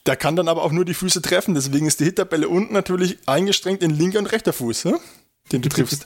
[0.06, 3.16] Der kann dann aber auch nur die Füße treffen, deswegen ist die Hittabelle unten natürlich
[3.26, 4.92] eingestrengt in linker und rechter Fuß, hä?
[5.50, 6.04] den du triffst.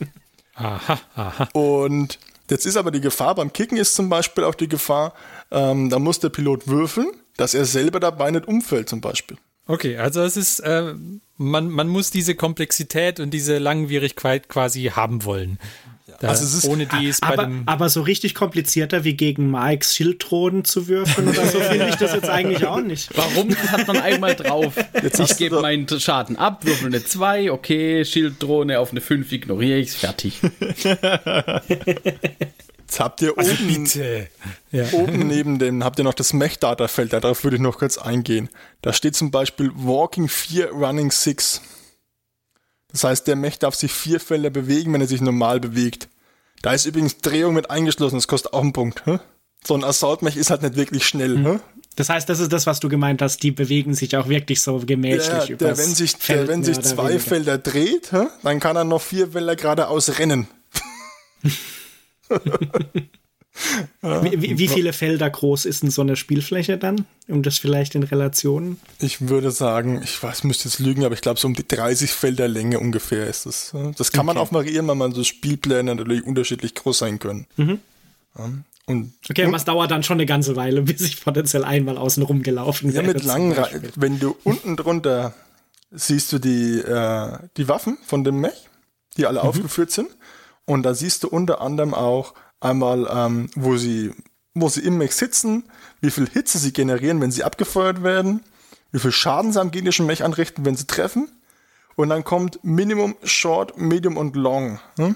[0.55, 1.49] Aha, aha.
[1.53, 2.19] Und
[2.51, 5.15] jetzt ist aber die Gefahr, beim Kicken ist zum Beispiel auch die Gefahr,
[5.51, 9.39] ähm, da muss der Pilot würfeln, dass er selber dabei nicht umfällt zum Beispiel.
[9.67, 10.95] Okay, also es ist, äh,
[11.39, 15.59] man, man muss diese Komplexität und diese Langwierigkeit quasi haben wollen.
[16.21, 17.63] Da, Also es ist- ohne die ist bei Aber, dem.
[17.67, 22.13] aber so richtig komplizierter wie gegen Mikes Schildthronen zu würfeln oder so finde ich das
[22.13, 23.11] jetzt eigentlich auch nicht.
[23.17, 24.75] Warum hat man einmal drauf?
[25.01, 29.79] Jetzt ich gebe meinen Schaden ab, würfel eine 2, okay, Schilddrohne auf eine 5, ignoriere
[29.79, 30.41] ich fertig.
[32.89, 34.29] Jetzt habt ihr Also oben, bitte.
[34.73, 34.87] Ja.
[34.93, 38.49] oben neben dem, habt ihr noch das Mech-Data-Feld, darauf würde ich noch kurz eingehen.
[38.81, 41.61] Da steht zum Beispiel Walking 4, Running 6.
[42.91, 46.09] Das heißt, der Mech darf sich vier Felder bewegen, wenn er sich normal bewegt.
[46.63, 49.05] Da ist übrigens Drehung mit eingeschlossen, das kostet auch einen Punkt.
[49.05, 49.19] Hä?
[49.67, 51.37] So ein Assault-Mech ist halt nicht wirklich schnell.
[51.45, 51.59] Hä?
[51.97, 54.79] Das heißt, das ist das, was du gemeint hast, die bewegen sich auch wirklich so
[54.79, 57.21] gemächlich Ja, der, wenn sich, Feld, der, wenn sich zwei weniger.
[57.21, 60.49] Felder dreht, hä, dann kann er noch vier Felder geradeaus rennen.
[64.03, 67.07] Wie, wie, viele Felder groß ist denn so eine Spielfläche dann?
[67.27, 68.79] Um das vielleicht in Relationen?
[69.01, 72.11] Ich würde sagen, ich weiß, müsste jetzt lügen, aber ich glaube, so um die 30
[72.11, 73.73] Felder Länge ungefähr ist das.
[73.73, 73.93] hä.
[73.97, 74.47] Das kann man Okay.
[74.47, 77.47] auch variieren, weil man so Spielpläne natürlich unterschiedlich groß sein können.
[77.57, 78.49] Ja,
[78.87, 82.23] und Okay, und was dauert dann schon eine ganze Weile, bis ich potenziell einmal außen
[82.23, 83.57] rum gelaufen ja, mit langen,
[83.97, 85.35] wenn du unten drunter
[85.91, 88.69] siehst du die, äh, die Waffen von dem Mech,
[89.17, 90.09] die alle aufgeführt sind.
[90.69, 94.13] Und da siehst du unter anderem auch einmal, ähm, wo sie,
[94.53, 95.65] wo sie im Mech sitzen,
[96.03, 98.45] wie viel Hitze sie generieren, wenn sie abgefeuert werden,
[98.93, 101.33] wie viel Schaden sie am gegnerischen Mech anrichten, wenn sie treffen.
[101.97, 104.79] Und dann kommt Minimum, Short, Medium und Long.
[104.99, 105.15] Hm?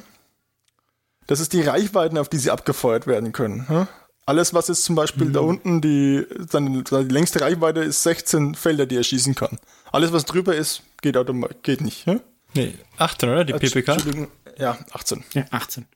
[1.27, 3.69] Das ist die Reichweiten, auf die sie abgefeuert werden können.
[3.69, 3.89] Hm?
[4.25, 8.87] Alles, was jetzt zum Beispiel da unten die, seine, seine längste Reichweite ist 16 Felder,
[8.87, 9.59] die er schießen kann.
[9.91, 12.07] Alles, was drüber ist, geht automatisch, geht nicht.
[12.07, 12.21] Hm?
[12.55, 13.45] Nee, 18, oder?
[13.45, 13.93] Die PPK?
[13.93, 14.29] Entschuldigung,
[14.63, 15.25] Ja, 18.
[15.35, 15.87] Ja, 18.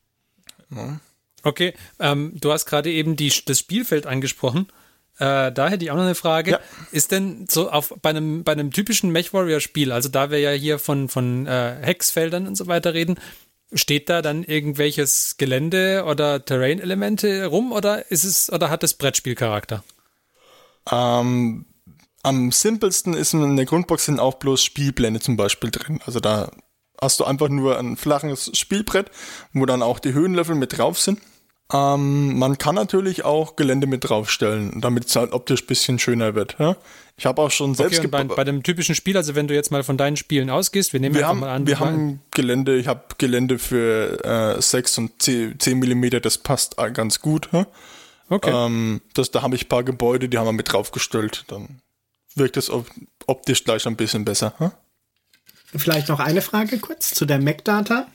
[1.45, 4.67] Okay, ähm, du hast gerade eben die, das Spielfeld angesprochen.
[5.19, 6.51] Äh, da hätte ich auch noch eine Frage.
[6.51, 6.61] Ja.
[6.91, 10.81] Ist denn so auf bei einem, bei einem typischen MechWarrior-Spiel, also da wir ja hier
[10.81, 13.21] von, von äh, Hexfeldern und so weiter reden,
[13.73, 19.85] steht da dann irgendwelches Gelände oder Terrain-Elemente rum oder ist es oder hat es Brettspielcharakter?
[20.91, 21.67] Ähm,
[22.25, 26.01] am simpelsten ist in der Grundbox sind auch bloß Spielpläne zum Beispiel drin.
[26.05, 26.51] Also da
[27.01, 29.11] hast du einfach nur ein flaches Spielbrett,
[29.53, 31.21] wo dann auch die Höhenlöffel mit drauf sind.
[31.73, 36.37] Ähm, man kann natürlich auch Gelände mit draufstellen, damit es halt optisch ein bisschen schöner
[36.37, 36.57] wird.
[36.61, 36.77] Ja?
[37.17, 39.73] Ich habe auch schon selbst Okay, bei, bei dem typischen Spiel, also wenn du jetzt
[39.73, 42.87] mal von deinen Spielen ausgehst, wir nehmen wir haben, mal an, wir haben Gelände, ich
[42.87, 47.49] habe Gelände für äh, 6 und 10, 10 Millimeter, das passt ganz gut.
[47.53, 47.67] Ja?
[48.29, 48.53] okay.
[48.55, 51.47] Ähm, das, da habe ich ein paar Gebäude, die haben wir mit draufgestellt.
[51.49, 51.81] Dann
[52.37, 52.87] wirkt es op
[53.27, 54.55] optisch gleich ein bisschen besser.
[54.59, 54.71] Hm?
[55.75, 58.07] Vielleicht noch eine Frage kurz zu der MAC-Data.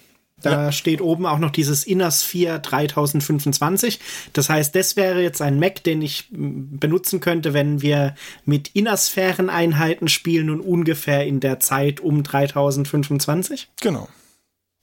[0.41, 3.99] Da steht oben auch noch dieses Innersphere 3025.
[4.33, 10.07] Das heißt, das wäre jetzt ein Mac, den ich benutzen könnte, wenn wir mit Innersphäreneinheiten
[10.07, 13.69] spielen und ungefähr in der Zeit um 3025.
[13.81, 14.07] Genau.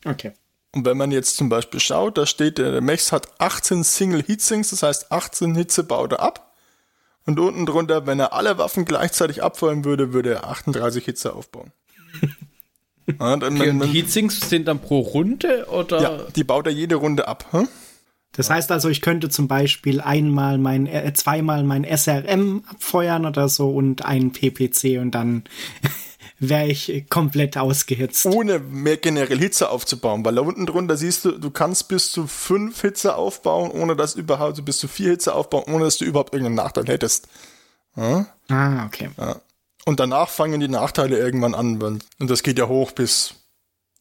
[0.04, 0.32] Okay.
[0.74, 4.70] Und wenn man jetzt zum Beispiel schaut, da steht, der Max hat 18 Single Heatsinks,
[4.70, 6.54] das heißt 18 Hitze baut er ab.
[7.26, 11.72] Und unten drunter, wenn er alle Waffen gleichzeitig abfeuern würde, würde er 38 Hitze aufbauen.
[13.20, 16.02] Ja, dann, Okay, und man, die Heatsinks sind dann pro Runde oder?
[16.02, 17.46] ja, die baut er jede Runde ab.
[17.50, 17.68] Hm?
[18.32, 23.48] Das heißt also, ich könnte zum Beispiel einmal mein, äh, zweimal mein SRM abfeuern oder
[23.48, 25.44] so und einen PPC und dann
[26.38, 28.26] wäre ich komplett ausgehitzt.
[28.26, 32.26] Ohne mehr generell Hitze aufzubauen, weil da unten drunter siehst du, du kannst bis zu
[32.26, 36.32] 5 Hitze aufbauen, ohne dass überhaupt, bis zu 4 Hitze aufbauen, ohne dass du überhaupt
[36.32, 37.28] irgendeinen Nachteil hättest.
[37.96, 39.08] Ah, okay.
[39.88, 41.80] Und danach fangen die Nachteile irgendwann an.
[41.80, 43.36] Und das geht ja hoch bis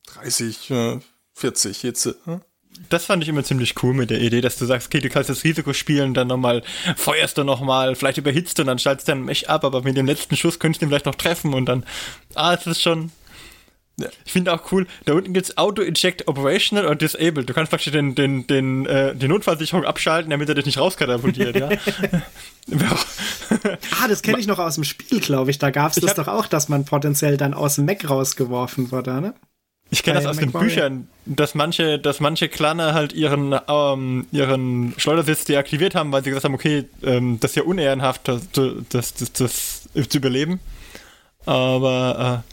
[0.07, 0.99] 30, äh,
[1.35, 2.17] 40 Hitze.
[2.25, 2.41] hm?
[2.89, 5.29] Das fand ich immer ziemlich cool mit der Idee, dass du sagst, okay, du kannst
[5.29, 6.61] das Risiko spielen, dann nochmal
[6.97, 9.95] feuerst du nochmal, vielleicht überhitzt du und dann schaltest du dann Mech ab, aber mit
[9.95, 11.85] dem letzten Schuss könntest du ihn vielleicht noch treffen und dann,
[12.35, 13.13] ah, es ist schon.
[14.26, 17.50] Ich finde auch cool, da unten gibt's Auto-Eject Operational und Disabled.
[17.50, 21.56] Du kannst praktisch den, den, den, äh, die Notfallsicherung abschalten, damit er dich nicht rauskatapultiert,
[21.56, 21.70] ja.
[22.70, 25.58] Ah, das kenne ich noch aus dem Spiel, glaube ich.
[25.58, 28.91] Da gab es das hab- doch auch, dass man potenziell dann aus dem Mac rausgeworfen
[28.91, 29.34] wurde, ne?
[29.89, 30.52] Ich kenne das aus den.
[30.52, 36.30] Büchern, dass manche, dass manche Clanner halt ihren, ähm, ihren Schleudersitz deaktiviert haben, weil sie
[36.32, 39.32] gesagt haben, okay, ähm, das ist ja unehrenhaft, das, das, das,
[39.93, 40.60] das zu überleben.
[41.45, 42.43] Aber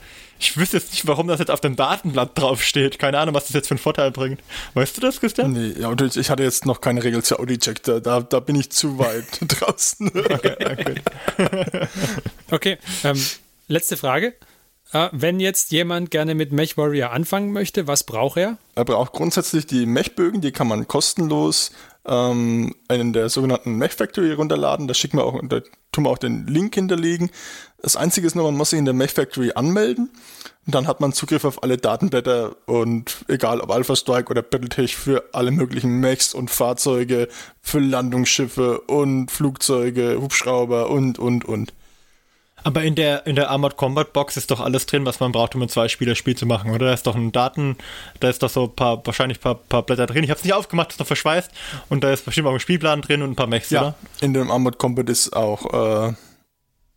[0.45, 2.99] Ich wüsste jetzt nicht, warum das jetzt auf dem Datenblatt draufsteht.
[2.99, 4.41] Keine Ahnung, was das jetzt für einen Vorteil bringt.
[4.75, 5.53] Weißt du das, Christian?
[5.53, 8.41] Nee, ja, und ich ich hatte jetzt noch keine Regel zu Audi-Check, da, da, da
[8.41, 10.09] bin ich zu weit draußen.
[10.09, 10.95] Okay, okay.
[12.51, 13.21] Okay, ähm,
[13.69, 14.35] letzte Frage.
[14.93, 18.59] Äh, wenn jetzt jemand gerne mit Mech Warrior anfangen möchte, was braucht er?
[18.75, 21.73] Er braucht grundsätzlich die Mechbögen, die kann man kostenlos
[22.07, 24.89] ähm, einen der sogenannten Mech Factory runterladen.
[24.89, 27.31] Da schicken wir auch, da tun wir auch den Link hinterlegen.
[27.85, 30.09] Das Einzige ist nur, man muss sich in der Mech Factory anmelden.
[30.65, 34.97] Und dann hat man Zugriff auf alle Datenblätter und egal ob Alpha Strike oder Battletech
[34.97, 37.29] für alle möglichen Mechs und Fahrzeuge,
[37.61, 41.75] für Landungsschiffe und Flugzeuge, Hubschrauber und, und, und.
[42.63, 45.55] Aber in der, in der Armored Combat Box ist doch alles drin, was man braucht,
[45.55, 46.87] um ein Zwei-Spieler-Spiel zu machen, oder?
[46.87, 47.77] Da ist doch ein Daten,
[48.21, 50.25] da ist doch so ein paar, wahrscheinlich ein paar, paar Blätter drin.
[50.25, 51.51] Ich habe es nicht aufgemacht, ist noch verschweißt.
[51.91, 53.95] Und da ist bestimmt auch ein Spielplan drin und ein paar Mechs, oder?
[54.23, 56.15] In dem Armored Combat ist auch äh,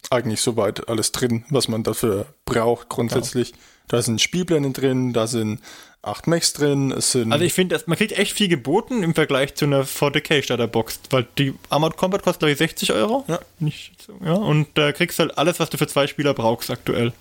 [0.09, 3.53] eigentlich soweit alles drin, was man dafür braucht grundsätzlich.
[3.87, 5.61] Da sind Spielpläne drin, da sind
[6.01, 9.55] acht Mechs drin, es sind Also ich finde, man kriegt echt viel geboten im Vergleich
[9.55, 13.25] zu einer 40k Starterbox, weil die Armored Combat kostet glaube ich 60 Euro.
[13.27, 13.39] Ja.
[13.59, 13.93] Nicht
[14.23, 14.33] ja.
[14.33, 17.13] Und da kriegst du halt alles, was du für zwei Spieler brauchst aktuell.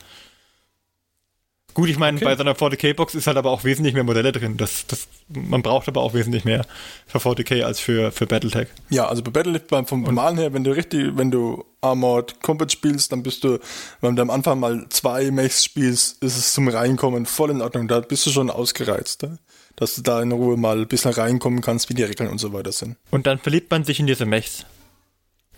[1.76, 2.24] Gut, ich meine, Okay.
[2.24, 4.56] bei so einer 40k-Box ist halt aber auch wesentlich mehr Modelle drin.
[4.56, 6.64] Das, das, man braucht aber auch wesentlich mehr
[7.06, 8.68] für 40k als für, für Battletech.
[8.88, 13.12] Ja, also bei beim vom Malen her, wenn du richtig, wenn du Armored Combat spielst,
[13.12, 13.58] dann bist du,
[14.00, 17.88] wenn du am Anfang mal zwei Mechs spielst, ist es zum Reinkommen voll in Ordnung.
[17.88, 19.38] Da bist du schon ausgereizt, ne?
[19.76, 22.54] dass du da in Ruhe mal ein bisschen reinkommen kannst, wie die Regeln und so
[22.54, 22.96] weiter sind.
[23.10, 24.64] Und dann verliebt man sich in diese Mechs.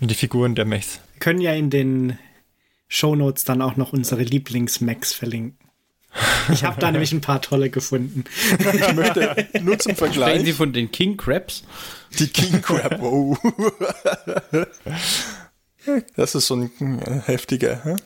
[0.01, 0.99] In die Figuren der Mechs.
[1.15, 2.19] Wir können ja in den
[2.89, 5.68] Shownotes dann auch noch unsere Lieblings-Macs verlinken.
[6.53, 8.25] Ich habe da nämlich ein paar tolle gefunden.
[8.59, 11.63] Ich möchte nur zum Sprechen Sie Vergleich von den King Crabs?
[12.19, 13.01] die King Crab.
[13.03, 13.37] Oh.
[16.17, 17.83] Das ist so ein heftiger.
[17.85, 17.97] hä?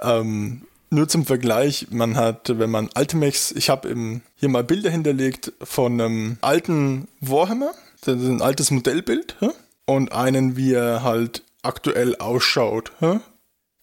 [0.00, 4.90] Ähm, nur zum Vergleich, man hat, wenn man alte Mechs, ich habe hier mal Bilder
[4.90, 7.72] hinterlegt von einem alten Warhammer,
[8.04, 9.50] das ist ein altes Modellbild, hä?
[9.86, 12.92] und einen, wie er halt aktuell ausschaut.
[12.98, 13.20] hä?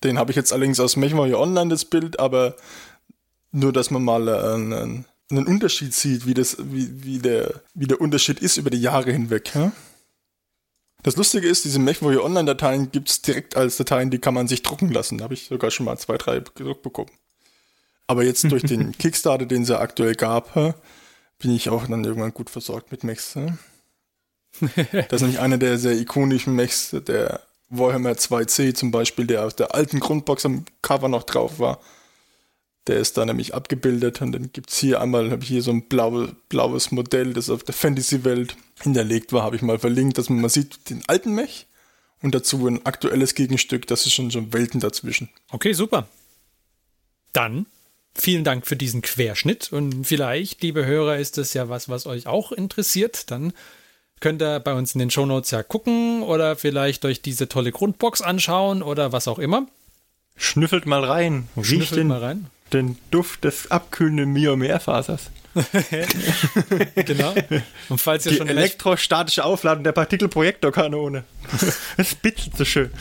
[0.03, 2.55] Den habe ich jetzt allerdings aus MechWarrior Online, das Bild, aber
[3.51, 7.87] nur, dass man mal äh, einen, einen Unterschied sieht, wie, das, wie, wie, der, wie
[7.87, 9.53] der Unterschied ist über die Jahre hinweg.
[9.53, 9.71] hä?
[11.03, 14.63] Das Lustige ist, diese MechWarrior Online-Dateien gibt es direkt als Dateien, die kann man sich
[14.63, 15.17] drucken lassen.
[15.17, 17.11] Da habe ich sogar schon mal zwei, drei gedruckt bekommen.
[18.07, 20.53] Aber jetzt durch den Kickstarter, den es ja aktuell gab,
[21.39, 23.35] bin ich auch dann irgendwann gut versorgt mit Mechs.
[23.35, 23.53] hä?
[25.09, 29.55] Das ist nämlich einer der sehr ikonischen Mechs, der Warhammer 2C zum Beispiel, der aus
[29.55, 31.79] der alten Grundbox am Cover noch drauf war.
[32.87, 35.87] Der ist da nämlich abgebildet und dann gibt's hier einmal, habe ich hier so ein
[35.87, 40.39] blaue, blaues Modell, das auf der Fantasy-Welt hinterlegt war, habe ich mal verlinkt, dass man
[40.39, 41.67] mal sieht den alten Mech
[42.21, 45.29] und dazu ein aktuelles Gegenstück, das ist schon schon Welten dazwischen.
[45.51, 46.07] Okay, super.
[47.33, 47.65] Dann
[48.15, 52.25] vielen Dank für diesen Querschnitt und vielleicht, liebe Hörer, ist das ja was, was euch
[52.25, 53.29] auch interessiert.
[53.31, 53.53] Dann
[54.19, 58.21] könnt ihr bei uns in den Shownotes ja gucken oder vielleicht euch diese tolle Grundbox
[58.21, 59.67] anschauen oder was auch immer.
[60.37, 61.49] Schnüffelt mal rein.
[61.55, 62.47] Riecht Schnüffelt den, mal rein.
[62.73, 65.31] den Duft des abkühlenden Myomerfasers.
[67.05, 67.33] Genau.
[67.89, 71.23] Und falls ihr Die schon Mech, elektrostatische Aufladung der Partikelprojektorkanone.
[71.97, 72.91] Es bitzelt so schön.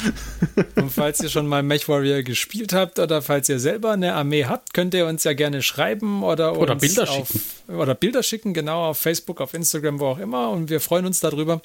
[0.76, 4.72] und falls ihr schon mal MechWarrior gespielt habt oder falls ihr selber eine Armee habt,
[4.72, 7.41] könnt ihr uns ja gerne schreiben oder, Oder Bilder auf, schicken.
[7.76, 10.51] Oder Bilder schicken, genau, auf Facebook, auf Instagram, wo auch immer.
[10.51, 11.61] Und wir freuen uns darüber.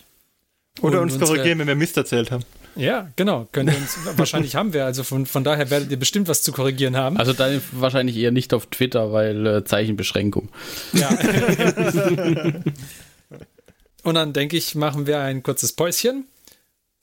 [0.81, 2.43] Oder Und uns korrigieren, wenn wir Mist erzählt haben.
[2.75, 3.47] Ja, genau.
[3.55, 4.85] Uns, wahrscheinlich haben wir.
[4.85, 7.17] Also von, von daher werdet ihr bestimmt was zu korrigieren haben.
[7.17, 10.49] Also dann wahrscheinlich eher nicht auf Twitter, weil äh, Zeichenbeschränkung.
[10.93, 11.09] Ja.
[14.03, 16.25] und dann denke ich, machen wir ein kurzes Päuschen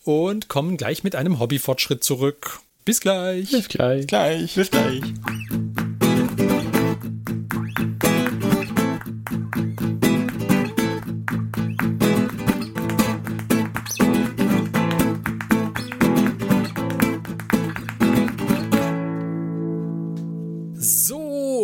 [0.04, 2.60] und kommen gleich mit einem Hobbyfortschritt zurück.
[2.84, 3.50] Bis gleich.
[3.50, 4.06] Bis gleich.
[4.06, 4.54] Gleich.
[4.54, 5.02] Bis gleich.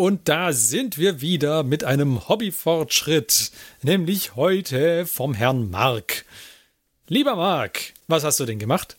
[0.05, 3.51] Und da sind wir wieder mit einem Hobbyfortschritt,
[3.83, 6.27] nämlich heute vom Herrn Mark.
[7.09, 8.99] Lieber Mark, was hast du denn gemacht?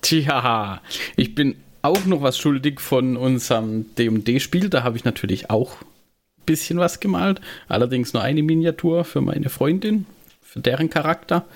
[0.00, 0.80] Tja,
[1.16, 4.68] ich bin auch noch was schuldig von unserem D&D-Spiel.
[4.68, 7.40] Da habe ich natürlich auch ein bisschen was gemalt.
[7.66, 10.06] Allerdings nur eine Miniatur für meine Freundin,
[10.40, 11.46] für deren Charakter.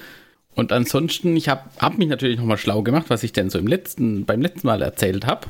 [0.56, 3.68] Und ansonsten, ich habe hab mich natürlich nochmal schlau gemacht, was ich denn so im
[3.68, 5.46] letzten, beim letzten Mal erzählt habe.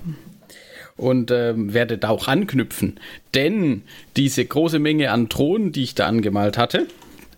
[0.98, 3.00] Und ähm, werde da auch anknüpfen.
[3.34, 3.82] Denn
[4.16, 6.88] diese große Menge an Thronen, die ich da angemalt hatte,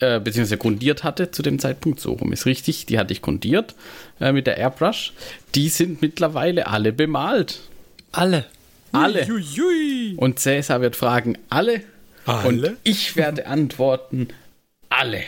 [0.00, 3.74] äh, beziehungsweise grundiert hatte zu dem Zeitpunkt, so rum ist richtig, die hatte ich grundiert
[4.18, 5.12] äh, mit der Airbrush,
[5.54, 7.60] die sind mittlerweile alle bemalt.
[8.12, 8.46] Alle.
[8.92, 9.26] alle.
[9.26, 10.14] Uiuiui.
[10.16, 11.82] Und Cäsar wird fragen, alle?
[12.24, 12.70] Alle?
[12.70, 14.28] Und ich werde antworten,
[14.88, 15.22] alle.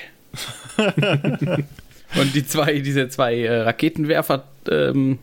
[2.15, 5.19] Und die zwei, diese zwei äh, Raketenwerfer, ähm,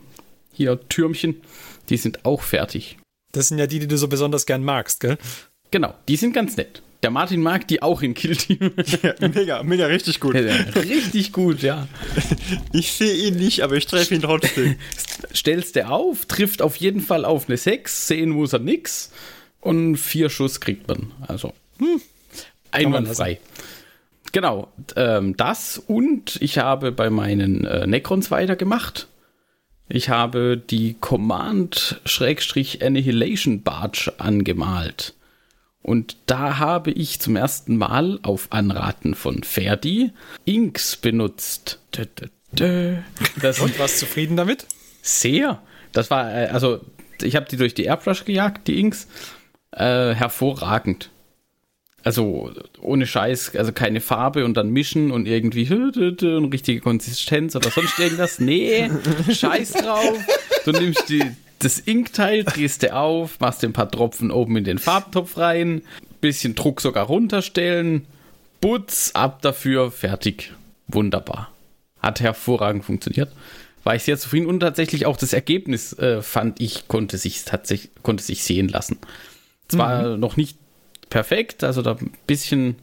[0.52, 1.40] hier Türmchen,
[1.88, 2.98] die sind auch fertig.
[3.32, 5.18] Das sind ja die, die du so besonders gern magst, gell?
[5.70, 6.82] Genau, die sind ganz nett.
[7.02, 8.72] Der Martin mag die auch in Kill Team.
[9.02, 10.34] Ja, mega, mega, richtig gut.
[10.34, 11.88] Richtig gut, ja.
[12.72, 14.76] Ich sehe ihn nicht, aber ich treffe ihn trotzdem.
[15.34, 19.12] Stellst der auf, trifft auf jeden Fall auf eine 6, sehen muss er nix
[19.60, 21.12] und vier Schuss kriegt man.
[21.26, 22.00] Also, hm,
[22.70, 23.40] einwandfrei.
[24.32, 29.08] Genau, ähm, das und ich habe bei meinen äh, Necrons weitergemacht.
[29.92, 35.14] Ich habe die Command-Annihilation Barge angemalt.
[35.82, 40.12] Und da habe ich zum ersten Mal auf Anraten von Ferdi
[40.44, 41.80] Inks benutzt.
[41.96, 42.96] Dö, dö, dö.
[43.40, 44.66] Das Und warst zufrieden damit?
[45.02, 45.62] sehr.
[45.92, 46.80] Das war, äh, also,
[47.20, 49.08] ich habe die durch die Airbrush gejagt, die Inks.
[49.72, 51.10] Äh, hervorragend.
[52.02, 55.70] Also, ohne Scheiß, also keine Farbe und dann mischen und irgendwie
[56.22, 58.38] und richtige Konsistenz oder sonst irgendwas.
[58.38, 58.90] Nee,
[59.30, 60.18] Scheiß drauf.
[60.64, 61.24] Du nimmst die,
[61.58, 65.82] das Inkteil, drehst du auf, machst ein paar Tropfen oben in den Farbtopf rein,
[66.20, 68.06] bisschen Druck sogar runterstellen,
[68.60, 70.52] Putz, ab dafür, fertig.
[70.86, 71.50] Wunderbar.
[72.00, 73.32] Hat hervorragend funktioniert.
[73.84, 77.90] War ich sehr zufrieden und tatsächlich auch das Ergebnis äh, fand ich, konnte sich tatsächlich,
[78.02, 78.98] konnte sich sehen lassen.
[79.68, 80.58] Zwar noch nicht
[81.10, 82.76] perfekt, also da ein bisschen,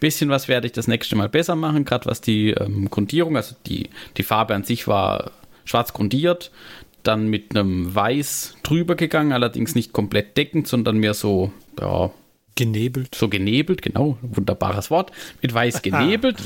[0.00, 3.54] bisschen was werde ich das nächste Mal besser machen, gerade was die ähm, Grundierung, also
[3.66, 5.30] die, die Farbe an sich war
[5.64, 6.50] schwarz grundiert,
[7.02, 12.10] dann mit einem Weiß drüber gegangen, allerdings nicht komplett deckend, sondern mehr so, ja,
[12.56, 13.14] Genebelt.
[13.14, 15.12] so genebelt, genau, wunderbares Wort,
[15.42, 16.36] mit weiß genebelt.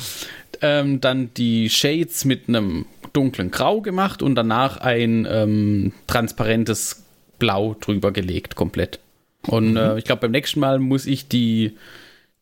[0.61, 7.05] ähm, dann die Shades mit einem dunklen Grau gemacht und danach ein ähm, transparentes
[7.39, 9.01] Blau drüber gelegt, komplett.
[9.49, 11.77] Und äh, ich glaube, beim nächsten Mal muss ich die,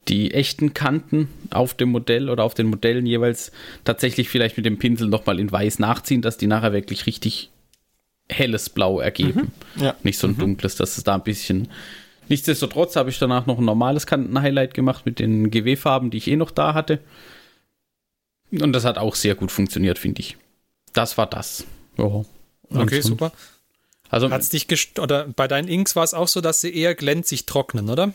[0.09, 3.53] die echten Kanten auf dem Modell oder auf den Modellen jeweils
[3.85, 7.51] tatsächlich vielleicht mit dem Pinsel nochmal in weiß nachziehen, dass die nachher wirklich richtig
[8.29, 9.53] helles Blau ergeben.
[9.77, 9.95] Ja.
[10.03, 11.69] Nicht so ein dunkles, dass es da ein bisschen.
[12.29, 16.37] Nichtsdestotrotz habe ich danach noch ein normales Kantenhighlight gemacht mit den GW-Farben, die ich eh
[16.37, 16.99] noch da hatte.
[18.51, 20.37] Und das hat auch sehr gut funktioniert, finde ich.
[20.93, 21.65] Das war das.
[21.99, 22.25] Ja.
[22.71, 23.33] Okay, super.
[24.09, 26.95] Also Hat's dich gest oder bei deinen Inks war es auch so, dass sie eher
[26.95, 28.13] glänzig trocknen, oder?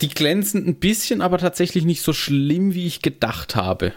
[0.00, 3.92] die glänzen ein bisschen, aber tatsächlich nicht so schlimm, wie ich gedacht habe.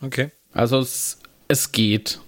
[0.00, 0.30] Okay.
[0.52, 1.18] Also es,
[1.48, 2.20] es geht.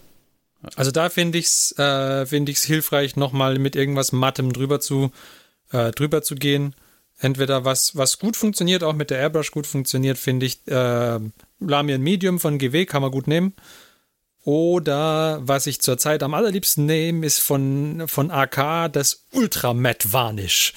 [0.77, 5.11] Also da finde ich's, äh, finde ich's hilfreich, nochmal mit irgendwas Mattem drüber zu,
[5.71, 6.75] äh, drüber zu gehen.
[7.19, 11.21] Entweder was, was gut funktioniert, auch mit der Airbrush gut funktioniert, finde ich, äh,
[11.61, 13.53] Lamian Medium von GW kann man gut nehmen.
[14.45, 20.75] Oder was ich zurzeit am allerliebsten nehme, ist von, von AK das Ultra Matte Varnish.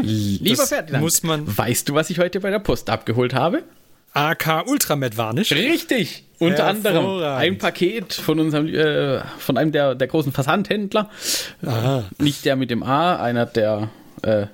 [0.00, 3.64] Lieber Ferdinand, muss man- weißt du, was ich heute bei der Post abgeholt habe?
[4.12, 5.50] AK Ultra Matte Varnish.
[5.52, 6.24] Richtig.
[6.38, 11.10] Unter anderem ein Paket von unserem, äh, von einem der, der großen Versandhändler.
[11.66, 12.04] Aha.
[12.18, 13.90] Nicht der mit dem A, einer der
[14.22, 14.46] äh,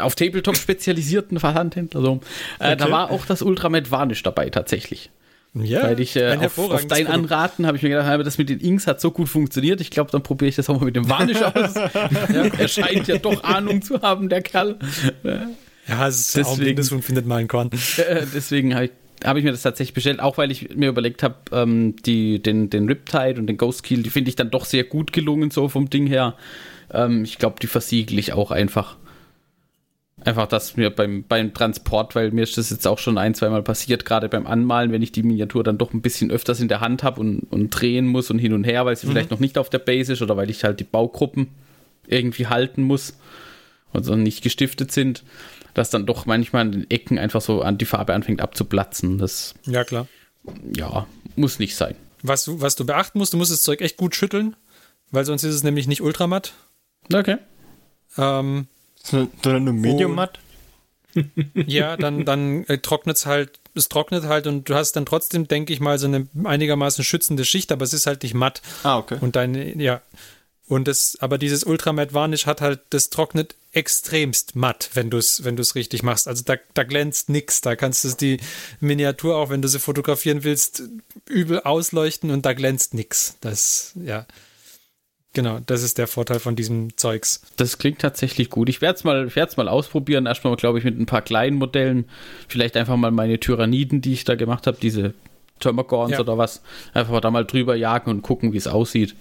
[0.00, 2.00] auf Tabletop spezialisierten Versandhändler.
[2.00, 2.20] So.
[2.58, 2.92] Äh, Da Okay.
[2.92, 5.10] war auch das Ultramed Varnish dabei tatsächlich.
[5.56, 7.08] Ja, Weil ich äh, auf, auf dein Produkt.
[7.10, 9.80] Anraten habe ich mir gedacht, aber das mit den Inks hat so gut funktioniert.
[9.80, 11.74] Ich glaube, dann probiere ich das auch mal mit dem Varnish aus.
[11.76, 14.76] er scheint ja doch Ahnung zu haben, der Kerl.
[15.86, 17.70] Ja, es ist auch ein Deswegen- findet mal ein Korn.
[17.98, 18.90] Äh, deswegen habe ich,
[19.24, 22.68] hab ich mir das tatsächlich bestellt, auch weil ich mir überlegt habe, ähm, die, den,
[22.68, 25.68] den Riptide und den Ghost Kill, die finde ich dann doch sehr gut gelungen, so
[25.68, 26.34] vom Ding her.
[26.92, 28.96] Ähm, ich glaube, die versiegel ich auch einfach.
[30.24, 33.62] Einfach das mir beim, beim Transport, weil mir ist das jetzt auch schon ein, zweimal
[33.62, 36.80] passiert, gerade beim Anmalen, wenn ich die Miniatur dann doch ein bisschen öfters in der
[36.80, 39.58] Hand habe und, und drehen muss und hin und her, weil sie vielleicht noch nicht
[39.58, 41.48] auf der Base ist oder weil ich halt die Baugruppen
[42.06, 43.18] irgendwie halten muss
[43.92, 45.24] und so nicht gestiftet sind,
[45.74, 49.18] dass dann doch manchmal an den Ecken einfach so an die Farbe anfängt abzuplatzen.
[49.18, 50.06] Das, Ja, klar.
[50.74, 51.06] ja,
[51.36, 51.96] muss nicht sein.
[52.22, 54.56] Was du, was du beachten musst, du musst das Zeug echt gut schütteln,
[55.10, 56.54] weil sonst ist es nämlich nicht ultramatt.
[57.12, 57.36] Okay.
[58.16, 58.68] Ähm,
[59.04, 60.38] Sondern nur Medium matt.
[61.54, 65.46] ja, dann, dann äh, trocknet es halt, es trocknet halt und du hast dann trotzdem,
[65.46, 68.62] denke ich mal, so eine einigermaßen schützende Schicht, aber es ist halt nicht matt.
[68.82, 69.18] Ah, okay.
[69.20, 70.00] Und deine, ja.
[70.66, 75.44] Und das, aber dieses Ultramatt Varnish hat halt, das trocknet extremst matt, wenn du es
[75.44, 76.26] wenn du's richtig machst.
[76.26, 77.60] Also da, da glänzt nix.
[77.60, 78.40] Da kannst du die
[78.80, 80.82] Miniatur, auch wenn du sie fotografieren willst,
[81.28, 83.36] übel ausleuchten und da glänzt nix.
[83.40, 84.26] Das, ja.
[85.34, 87.42] Genau, das ist der Vorteil von diesem Zeugs.
[87.56, 88.68] Das klingt tatsächlich gut.
[88.68, 90.26] Ich werde es mal, ich werd's mal ausprobieren.
[90.26, 92.08] Erstmal, glaube ich, mit ein paar kleinen Modellen.
[92.48, 95.12] Vielleicht einfach mal meine Tyranniden, die ich da gemacht habe, diese
[95.60, 96.20] Termagorns Ja.
[96.20, 96.62] oder was,
[96.94, 99.14] einfach da mal drüber jagen und gucken, wie es aussieht.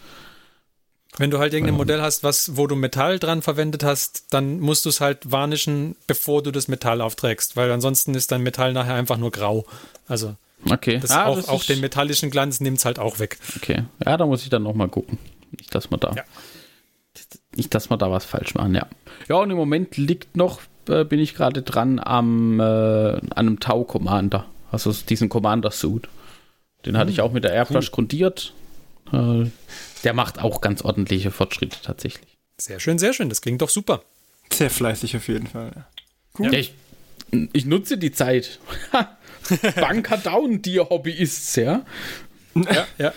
[1.17, 4.85] Wenn du halt irgendein Modell hast, was, wo du Metall dran verwendet hast, dann musst
[4.85, 8.95] du es halt varnischen, bevor du das Metall aufträgst, weil ansonsten ist dein Metall nachher
[8.95, 9.65] einfach nur grau.
[10.07, 10.35] Also
[10.69, 10.97] Okay.
[10.99, 13.37] das Ah, auch, das auch den metallischen Glanz nimmt es halt auch weg.
[13.57, 13.83] Okay.
[14.05, 15.17] Ja, da muss ich dann nochmal gucken.
[15.57, 16.13] Nicht, dass wir da.
[16.15, 16.23] Ja.
[17.55, 18.87] Nicht, dass wir da was falsch machen, ja.
[19.29, 23.59] Ja, und im Moment liegt noch, äh, bin ich gerade dran am äh, an einem
[23.59, 24.45] Tau Commander.
[24.71, 26.09] Also diesen Commander Suit.
[26.85, 28.53] Den hatte ich auch mit der Airflash grundiert.
[29.11, 29.45] Äh,
[30.03, 32.37] der macht auch ganz ordentliche Fortschritte tatsächlich.
[32.59, 33.29] Sehr schön, sehr schön.
[33.29, 34.03] Das klingt doch super.
[34.51, 35.71] Sehr fleißig auf jeden Fall.
[36.39, 36.49] ja.
[36.49, 36.73] Ja, ich,
[37.53, 38.59] ich nutze die Zeit.
[39.75, 41.85] Banker down, die Hobbyists, ja.
[42.55, 43.13] Ja, ja.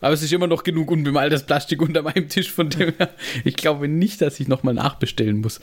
[0.00, 3.10] Aber es ist immer noch genug unbemaltes Plastik unter meinem Tisch, von dem her,
[3.44, 5.60] ich glaube nicht, dass ich nochmal nachbestellen muss.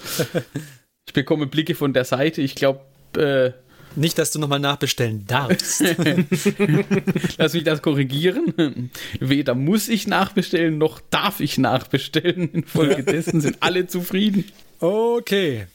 [1.08, 2.82] Ich bekomme Blicke von der Seite, ich glaube,
[3.18, 3.52] äh,
[3.98, 5.82] Nicht, dass du nochmal nachbestellen darfst.
[7.38, 8.92] lass mich das korrigieren.
[9.20, 12.52] Weder muss ich nachbestellen, noch darf ich nachbestellen.
[12.52, 14.46] Infolgedessen sind alle zufrieden.
[14.80, 15.68] Okay.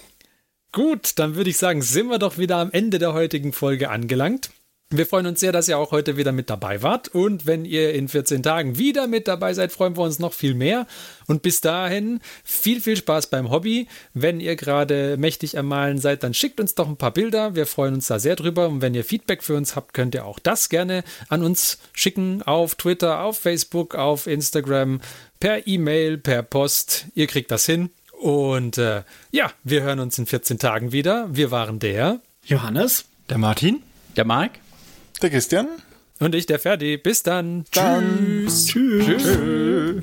[0.73, 4.51] Gut, dann würde ich sagen, sind wir doch wieder am Ende der heutigen Folge angelangt.
[4.93, 7.07] Wir freuen uns sehr, dass ihr auch heute wieder mit dabei wart.
[7.07, 10.55] Und wenn ihr in 14 Tagen wieder mit dabei seid, freuen wir uns noch viel
[10.55, 10.85] mehr.
[11.29, 13.87] Und bis dahin viel, viel Spaß beim Hobby.
[14.15, 17.55] Wenn ihr gerade mächtig am Malen seid, dann schickt uns doch ein paar Bilder.
[17.55, 18.67] Wir freuen uns da sehr drüber.
[18.67, 22.43] Und wenn ihr Feedback für uns habt, könnt ihr auch das gerne an uns schicken
[22.43, 25.01] auf Twitter, auf Facebook, auf Instagram,
[25.39, 27.07] per E-Mail, per Post.
[27.15, 27.91] Ihr kriegt das hin.
[28.21, 31.29] Und äh, ja, wir hören uns in 14 Tagen wieder.
[31.31, 33.05] Wir waren der Johannes?
[33.29, 33.85] Der Martin?
[34.17, 34.59] Der Marc?
[35.23, 35.69] Der Christian?
[36.21, 36.97] und ich, der Ferdi.
[36.99, 37.65] Bis dann.
[37.73, 38.47] Dann.
[38.47, 39.07] Tschüss.
[39.25, 40.03] Tschüss.